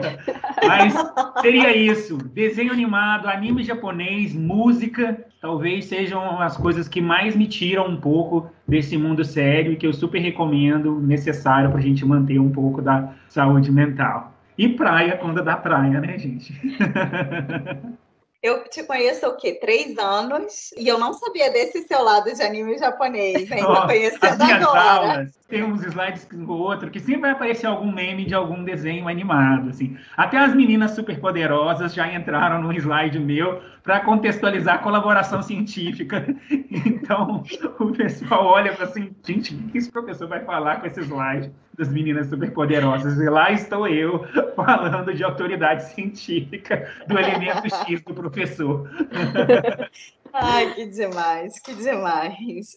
Mas 0.66 0.94
seria 1.40 1.76
isso: 1.76 2.16
desenho 2.16 2.72
animado, 2.72 3.28
anime 3.28 3.62
japonês, 3.62 4.34
música, 4.34 5.24
talvez 5.40 5.84
sejam 5.86 6.40
as 6.40 6.56
coisas 6.56 6.88
que 6.88 7.00
mais 7.00 7.36
me 7.36 7.46
tiram 7.46 7.86
um 7.86 7.96
pouco 7.96 8.50
desse 8.66 8.96
mundo 8.96 9.24
sério 9.24 9.72
e 9.72 9.76
que 9.76 9.86
eu 9.86 9.92
super 9.92 10.20
recomendo, 10.20 11.00
necessário 11.00 11.70
para 11.70 11.78
a 11.78 11.82
gente 11.82 12.04
manter 12.04 12.38
um 12.38 12.50
pouco 12.50 12.82
da 12.82 13.12
saúde 13.28 13.70
mental. 13.70 14.32
E 14.58 14.68
praia 14.70 15.16
quando 15.16 15.42
dá 15.42 15.56
praia, 15.56 16.00
né, 16.00 16.18
gente? 16.18 16.54
Eu 18.46 18.62
te 18.68 18.84
conheço 18.84 19.26
o 19.26 19.36
quê? 19.36 19.54
Três 19.54 19.98
anos 19.98 20.70
e 20.76 20.86
eu 20.86 20.98
não 21.00 21.12
sabia 21.12 21.50
desse 21.50 21.84
seu 21.84 22.00
lado 22.00 22.32
de 22.32 22.40
anime 22.40 22.78
japonês, 22.78 23.50
ainda 23.50 23.68
Nossa, 23.68 23.86
conhecendo 23.88 24.42
agora. 24.44 24.80
Aulas, 24.80 25.30
tem 25.48 25.62
uns 25.62 25.84
slides 25.84 26.26
ou 26.46 26.58
outro 26.58 26.90
que 26.90 26.98
sempre 26.98 27.22
vai 27.22 27.30
aparecer 27.30 27.66
algum 27.66 27.92
meme 27.92 28.24
de 28.24 28.34
algum 28.34 28.64
desenho 28.64 29.06
animado, 29.08 29.70
assim. 29.70 29.96
Até 30.16 30.38
as 30.38 30.54
meninas 30.54 30.92
super 30.92 31.20
poderosas 31.20 31.94
já 31.94 32.12
entraram 32.12 32.60
num 32.60 32.72
slide 32.72 33.18
meu 33.18 33.60
para 33.82 34.00
contextualizar 34.00 34.76
a 34.76 34.78
colaboração 34.78 35.42
científica. 35.42 36.26
Então, 36.86 37.42
o 37.78 37.92
pessoal 37.92 38.44
olha 38.46 38.72
para 38.72 38.84
assim, 38.84 39.14
gente, 39.24 39.54
o 39.54 39.58
que 39.68 39.78
esse 39.78 39.90
professor 39.90 40.28
vai 40.28 40.44
falar 40.44 40.80
com 40.80 40.86
esse 40.86 41.00
slide 41.00 41.50
das 41.76 41.88
meninas 41.88 42.28
superpoderosas? 42.28 43.18
E 43.18 43.28
lá 43.28 43.50
estou 43.50 43.86
eu 43.86 44.24
falando 44.54 45.14
de 45.14 45.22
autoridade 45.24 45.84
científica 45.84 46.88
do 47.06 47.18
elemento 47.18 47.68
X 47.86 48.02
do 48.02 48.14
professor. 48.14 48.88
Ai, 50.38 50.74
que 50.74 50.84
demais, 50.84 51.58
que 51.58 51.74
demais. 51.74 52.76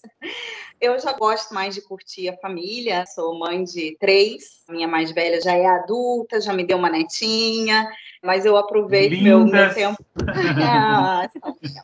Eu 0.80 0.98
já 0.98 1.12
gosto 1.12 1.54
mais 1.54 1.76
de 1.76 1.82
curtir 1.82 2.30
a 2.30 2.38
família, 2.38 3.06
sou 3.06 3.38
mãe 3.38 3.66
de 3.66 3.98
três, 4.00 4.64
minha 4.70 4.88
mais 4.88 5.12
velha 5.12 5.42
já 5.42 5.54
é 5.54 5.66
adulta, 5.66 6.40
já 6.40 6.54
me 6.54 6.64
deu 6.64 6.78
uma 6.78 6.90
netinha, 6.90 7.86
mas 8.24 8.46
eu 8.46 8.56
aproveito 8.56 9.22
meu, 9.22 9.46
meu 9.46 9.74
tempo. 9.74 9.98
ah, 10.66 11.30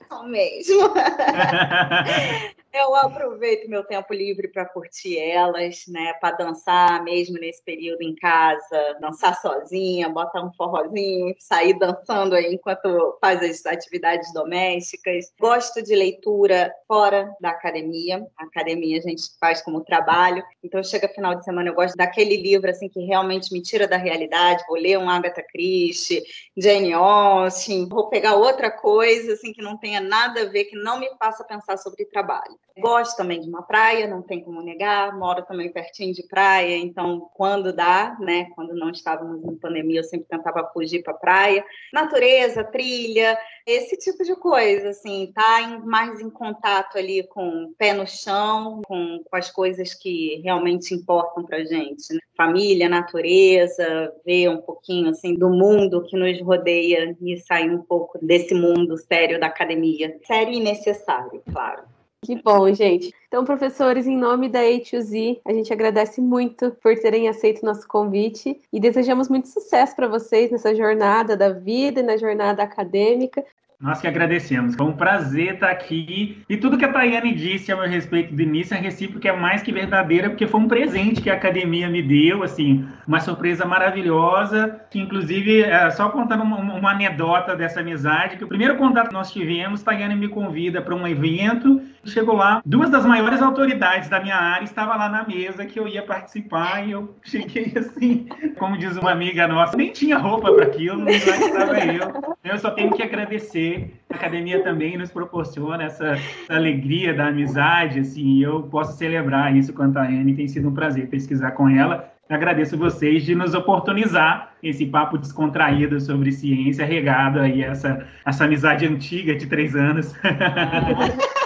são 0.07 0.29
mesmo. 0.29 0.93
Eu 2.77 2.93
aproveito 2.93 3.69
meu 3.69 3.85
tempo 3.85 4.13
livre 4.13 4.49
para 4.49 4.65
curtir 4.65 5.17
elas, 5.17 5.85
né? 5.87 6.11
Para 6.19 6.35
dançar 6.35 7.01
mesmo 7.05 7.39
nesse 7.39 7.63
período 7.63 8.01
em 8.01 8.13
casa, 8.13 8.97
dançar 8.99 9.39
sozinha, 9.39 10.09
botar 10.09 10.43
um 10.43 10.51
forrozinho, 10.51 11.33
sair 11.39 11.79
dançando 11.79 12.35
aí 12.35 12.53
enquanto 12.53 13.17
faz 13.21 13.41
as 13.41 13.65
atividades 13.65 14.33
domésticas. 14.33 15.33
Gosto 15.39 15.81
de 15.81 15.95
leitura 15.95 16.69
fora 16.85 17.33
da 17.39 17.51
academia. 17.51 18.27
A 18.37 18.43
academia 18.43 18.97
a 18.97 19.01
gente 19.01 19.23
faz 19.39 19.61
como 19.61 19.85
trabalho. 19.85 20.43
Então 20.61 20.83
chega 20.83 21.07
final 21.07 21.33
de 21.33 21.45
semana 21.45 21.69
eu 21.69 21.75
gosto 21.75 21.95
daquele 21.95 22.35
livro 22.35 22.69
assim 22.69 22.89
que 22.89 22.99
realmente 23.05 23.53
me 23.53 23.61
tira 23.61 23.87
da 23.87 23.95
realidade. 23.95 24.65
Vou 24.67 24.75
ler 24.75 24.99
um 24.99 25.09
Agatha 25.09 25.41
Christie, 25.41 26.21
Jane 26.57 26.91
Austen, 26.91 27.87
vou 27.87 28.09
pegar 28.09 28.35
outra 28.35 28.69
coisa 28.69 29.31
assim 29.31 29.53
que 29.53 29.61
não 29.61 29.77
tenha 29.77 30.01
nada 30.01 30.41
a 30.41 30.45
ver, 30.45 30.65
que 30.65 30.75
não 30.75 30.99
me 30.99 31.07
faça 31.17 31.41
pensar 31.45 31.77
sobre 31.77 32.03
trabalho. 32.03 32.64
Gosto 32.77 33.15
também 33.15 33.39
de 33.39 33.47
uma 33.47 33.63
praia, 33.63 34.05
não 34.05 34.21
tem 34.21 34.43
como 34.43 34.61
negar. 34.61 35.17
Moro 35.17 35.45
também 35.45 35.71
pertinho 35.71 36.13
de 36.13 36.27
praia, 36.27 36.75
então 36.75 37.29
quando 37.33 37.71
dá, 37.71 38.17
né? 38.19 38.47
Quando 38.53 38.75
não 38.75 38.89
estávamos 38.89 39.43
em 39.45 39.55
pandemia, 39.57 40.01
eu 40.01 40.03
sempre 40.03 40.27
tentava 40.27 40.69
fugir 40.73 41.01
para 41.01 41.13
praia. 41.13 41.63
Natureza, 41.93 42.65
trilha, 42.65 43.37
esse 43.65 43.97
tipo 43.97 44.23
de 44.23 44.35
coisa, 44.35 44.89
assim, 44.89 45.31
tá 45.33 45.61
em, 45.61 45.79
mais 45.85 46.19
em 46.19 46.29
contato 46.29 46.97
ali 46.97 47.25
com 47.27 47.63
o 47.63 47.73
pé 47.75 47.93
no 47.93 48.05
chão, 48.05 48.81
com, 48.85 49.23
com 49.23 49.35
as 49.37 49.49
coisas 49.49 49.93
que 49.93 50.41
realmente 50.43 50.93
importam 50.93 51.45
para 51.45 51.63
gente, 51.63 52.13
né? 52.13 52.19
família, 52.35 52.89
natureza, 52.89 54.13
ver 54.25 54.49
um 54.49 54.61
pouquinho 54.61 55.09
assim 55.09 55.33
do 55.33 55.49
mundo 55.49 56.03
que 56.03 56.17
nos 56.17 56.39
rodeia 56.41 57.15
e 57.21 57.37
sair 57.37 57.69
um 57.69 57.81
pouco 57.81 58.19
desse 58.21 58.53
mundo 58.53 58.97
sério 58.97 59.39
da 59.39 59.47
academia, 59.47 60.19
sério 60.25 60.53
e 60.53 60.59
necessário, 60.59 61.41
claro. 61.51 61.94
Que 62.23 62.41
bom, 62.41 62.73
gente. 62.73 63.13
Então, 63.27 63.45
professores, 63.45 64.07
em 64.07 64.17
nome 64.17 64.49
da 64.49 64.61
A2Z, 64.61 65.41
a 65.45 65.53
gente 65.53 65.71
agradece 65.71 66.19
muito 66.19 66.71
por 66.81 66.95
terem 66.95 67.27
aceito 67.27 67.61
o 67.61 67.65
nosso 67.65 67.87
convite 67.87 68.59
e 68.73 68.79
desejamos 68.79 69.29
muito 69.29 69.47
sucesso 69.47 69.95
para 69.95 70.07
vocês 70.07 70.49
nessa 70.49 70.73
jornada 70.73 71.37
da 71.37 71.49
vida 71.49 71.99
e 71.99 72.03
na 72.03 72.17
jornada 72.17 72.63
acadêmica. 72.63 73.43
Nós 73.79 73.99
que 73.99 74.07
agradecemos. 74.07 74.75
Foi 74.75 74.85
um 74.85 74.93
prazer 74.93 75.55
estar 75.55 75.69
aqui. 75.69 76.41
E 76.49 76.55
tudo 76.55 76.77
que 76.77 76.85
a 76.85 76.91
Tayane 76.91 77.35
disse 77.35 77.71
a 77.71 77.75
meu 77.75 77.87
respeito 77.87 78.33
do 78.33 78.41
início, 78.41 78.75
a 78.75 78.79
recíproca 78.79 79.27
é 79.27 79.31
mais 79.33 79.61
que 79.61 79.71
verdadeira, 79.71 80.29
porque 80.29 80.47
foi 80.47 80.61
um 80.61 80.67
presente 80.67 81.21
que 81.21 81.29
a 81.29 81.33
academia 81.33 81.89
me 81.89 82.01
deu, 82.01 82.41
assim, 82.41 82.87
uma 83.05 83.19
surpresa 83.19 83.65
maravilhosa, 83.65 84.81
que 84.89 84.99
inclusive, 84.99 85.61
é, 85.61 85.91
só 85.91 86.09
contando 86.09 86.43
uma, 86.43 86.57
uma, 86.57 86.91
anedota 86.91 87.55
dessa 87.55 87.81
amizade, 87.81 88.37
que 88.37 88.43
o 88.43 88.47
primeiro 88.47 88.77
contato 88.77 89.09
que 89.09 89.13
nós 89.13 89.31
tivemos, 89.31 89.83
Tayane 89.83 90.15
me 90.15 90.29
convida 90.29 90.81
para 90.81 90.95
um 90.95 91.07
evento, 91.07 91.81
chegou 92.05 92.35
lá, 92.35 92.61
duas 92.65 92.89
das 92.89 93.05
maiores 93.05 93.41
autoridades 93.41 94.09
da 94.09 94.19
minha 94.19 94.35
área 94.35 94.63
estavam 94.63 94.97
lá 94.97 95.09
na 95.09 95.27
mesa 95.27 95.65
que 95.65 95.79
eu 95.79 95.87
ia 95.87 96.03
participar, 96.03 96.87
e 96.87 96.91
eu 96.91 97.15
cheguei 97.23 97.73
assim, 97.75 98.27
como 98.57 98.77
diz 98.77 98.95
uma 98.97 99.11
amiga 99.11 99.47
nossa, 99.47 99.75
nem 99.75 99.91
tinha 99.91 100.17
roupa 100.17 100.53
para 100.53 100.65
aquilo, 100.65 101.03
lá 101.03 101.11
estava 101.11 101.79
eu. 101.79 102.35
Eu 102.43 102.57
só 102.59 102.69
tenho 102.71 102.91
que 102.93 103.01
agradecer 103.01 103.95
a 104.09 104.15
academia 104.15 104.63
também 104.63 104.97
nos 104.97 105.11
proporciona 105.11 105.83
essa, 105.83 106.17
alegria 106.47 107.13
da 107.13 107.27
amizade, 107.27 107.99
assim, 107.99 108.41
eu 108.41 108.63
posso 108.63 108.97
celebrar 108.97 109.55
isso 109.55 109.73
com 109.73 109.83
a 109.83 109.89
Tayane, 109.89 110.35
tem 110.35 110.47
sido 110.47 110.69
um 110.69 110.73
prazer 110.73 111.07
pesquisar 111.07 111.51
com 111.51 111.67
ela. 111.67 112.11
Agradeço 112.29 112.75
vocês 112.77 113.23
de 113.23 113.35
nos 113.35 113.53
oportunizar 113.53 114.53
esse 114.63 114.85
papo 114.85 115.17
descontraído 115.17 115.99
sobre 116.01 116.31
ciência, 116.31 116.85
regado 116.85 117.39
aí 117.39 117.61
essa, 117.61 118.03
essa 118.25 118.45
amizade 118.45 118.85
antiga 118.85 119.35
de 119.35 119.45
três 119.45 119.75
anos. 119.75 120.13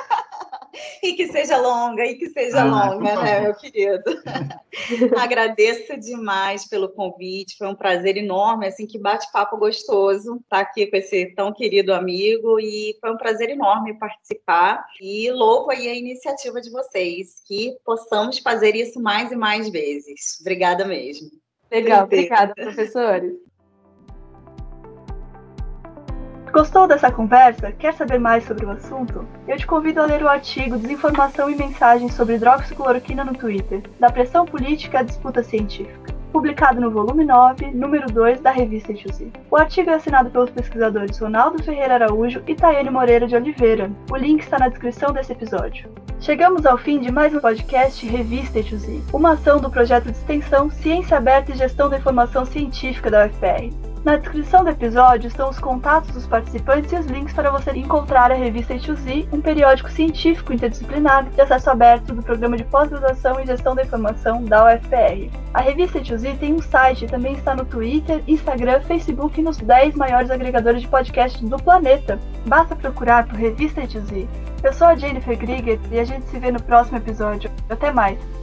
e 1.04 1.14
que 1.14 1.28
seja 1.28 1.58
longa, 1.58 2.06
e 2.06 2.16
que 2.16 2.30
seja 2.30 2.62
ah, 2.62 2.66
longa, 2.66 3.22
né, 3.22 3.42
meu 3.42 3.56
querido? 3.56 4.04
Agradeço 5.18 5.98
demais 5.98 6.68
pelo 6.68 6.90
convite, 6.90 7.58
foi 7.58 7.68
um 7.68 7.76
prazer 7.76 8.18
enorme, 8.18 8.68
assim, 8.68 8.86
que 8.86 9.00
bate-papo 9.00 9.58
gostoso 9.58 10.36
estar 10.36 10.58
tá 10.58 10.60
aqui 10.60 10.88
com 10.88 10.98
esse 10.98 11.28
tão 11.36 11.54
querido 11.54 11.94
amigo, 11.94 12.60
e 12.60 12.96
foi 13.00 13.12
um 13.12 13.18
prazer 13.18 13.50
enorme 13.50 13.98
participar, 13.98 14.86
e 15.02 15.32
louvo 15.32 15.72
aí 15.72 15.88
a 15.88 15.96
iniciativa 15.96 16.62
de 16.62 16.70
vocês, 16.70 17.42
que 17.46 17.78
possamos 17.86 18.40
fazer 18.40 18.76
isso 18.76 19.02
mais 19.02 19.32
e 19.32 19.36
mais 19.36 19.70
vezes. 19.70 20.38
Obrigada 20.42 20.86
mesmo. 20.86 21.30
Legal, 21.72 22.06
obrigada, 22.06 22.54
professores. 22.56 23.49
Gostou 26.52 26.88
dessa 26.88 27.12
conversa? 27.12 27.72
Quer 27.72 27.94
saber 27.94 28.20
mais 28.20 28.44
sobre 28.44 28.66
o 28.66 28.72
assunto? 28.72 29.24
Eu 29.48 29.56
te 29.56 29.68
convido 29.68 30.02
a 30.02 30.06
ler 30.06 30.24
o 30.24 30.28
artigo 30.28 30.78
Desinformação 30.78 31.48
e 31.48 31.56
Mensagens 31.56 32.14
sobre 32.16 32.36
Hidroxicloroquina 32.36 33.24
no 33.24 33.36
Twitter, 33.36 33.84
da 34.00 34.10
pressão 34.10 34.46
política 34.46 35.00
à 35.00 35.04
disputa 35.04 35.44
científica, 35.44 36.12
publicado 36.32 36.82
no 36.82 36.90
volume 36.90 37.24
9, 37.24 37.72
número 37.72 38.08
2 38.12 38.42
da 38.42 38.50
revista 38.50 38.92
Etiosi. 38.92 39.32
O 39.52 39.58
artigo 39.58 39.92
é 39.92 39.94
assinado 39.94 40.32
pelos 40.32 40.50
pesquisadores 40.50 41.20
Ronaldo 41.20 41.62
Ferreira 41.62 41.94
Araújo 41.94 42.42
e 42.48 42.56
Tayane 42.56 42.90
Moreira 42.90 43.28
de 43.28 43.36
Oliveira. 43.36 43.92
O 44.12 44.16
link 44.16 44.42
está 44.42 44.58
na 44.58 44.70
descrição 44.70 45.14
desse 45.14 45.32
episódio. 45.32 45.88
Chegamos 46.20 46.66
ao 46.66 46.80
fim 46.80 47.00
de 47.00 47.12
mais 47.12 47.34
um 47.34 47.40
podcast 47.40 48.06
Revista 48.08 48.58
Etiosi, 48.58 49.04
uma 49.14 49.34
ação 49.34 49.60
do 49.60 49.70
projeto 49.70 50.06
de 50.06 50.18
extensão 50.18 50.70
Ciência 50.72 51.18
Aberta 51.18 51.52
e 51.52 51.56
Gestão 51.56 51.90
da 51.90 51.98
Informação 51.98 52.44
Científica 52.44 53.12
da 53.12 53.28
UFPR. 53.28 53.89
Na 54.04 54.16
descrição 54.16 54.64
do 54.64 54.70
episódio 54.70 55.28
estão 55.28 55.50
os 55.50 55.60
contatos 55.60 56.12
dos 56.12 56.26
participantes 56.26 56.92
e 56.94 56.96
os 56.96 57.06
links 57.06 57.34
para 57.34 57.52
você 57.52 57.72
encontrar 57.72 58.32
a 58.32 58.36
revista 58.36 58.74
E2Z, 58.74 59.28
um 59.32 59.42
periódico 59.42 59.92
científico 59.92 60.54
interdisciplinar 60.54 61.26
de 61.26 61.42
acesso 61.42 61.70
aberto 61.70 62.16
do 62.16 62.24
Programa 62.24 62.56
de 62.56 62.64
Pós-Graduação 62.64 63.40
em 63.42 63.46
Gestão 63.46 63.76
da 63.76 63.84
Informação 63.84 64.46
da 64.46 64.66
UFPR. 64.66 65.30
A 65.54 65.60
revista 65.60 66.00
E2Z 66.00 66.40
tem 66.40 66.54
um 66.54 66.62
site 66.62 67.04
e 67.06 67.08
também 67.10 67.34
está 67.34 67.54
no 67.54 67.66
Twitter, 67.66 68.24
Instagram, 68.26 68.80
Facebook 68.82 69.38
e 69.38 69.44
nos 69.44 69.58
10 69.58 69.96
maiores 69.96 70.32
agregadores 70.32 70.82
de 70.82 70.88
podcasts 70.88 71.42
do 71.42 71.58
planeta. 71.58 72.18
Basta 72.46 72.78
procurar 72.78 73.28
por 73.28 73.36
Revista 73.36 73.82
E2Z. 73.82 74.28
Eu 74.64 74.74
sou 74.74 74.88
a 74.88 74.96
Jennifer 74.96 75.38
Grieger 75.38 75.78
e 75.92 76.00
a 76.00 76.06
gente 76.06 76.26
se 76.30 76.40
vê 76.40 76.52
no 76.52 76.62
próximo 76.62 76.98
episódio. 76.98 77.52
Até 77.70 77.92
mais! 77.92 78.39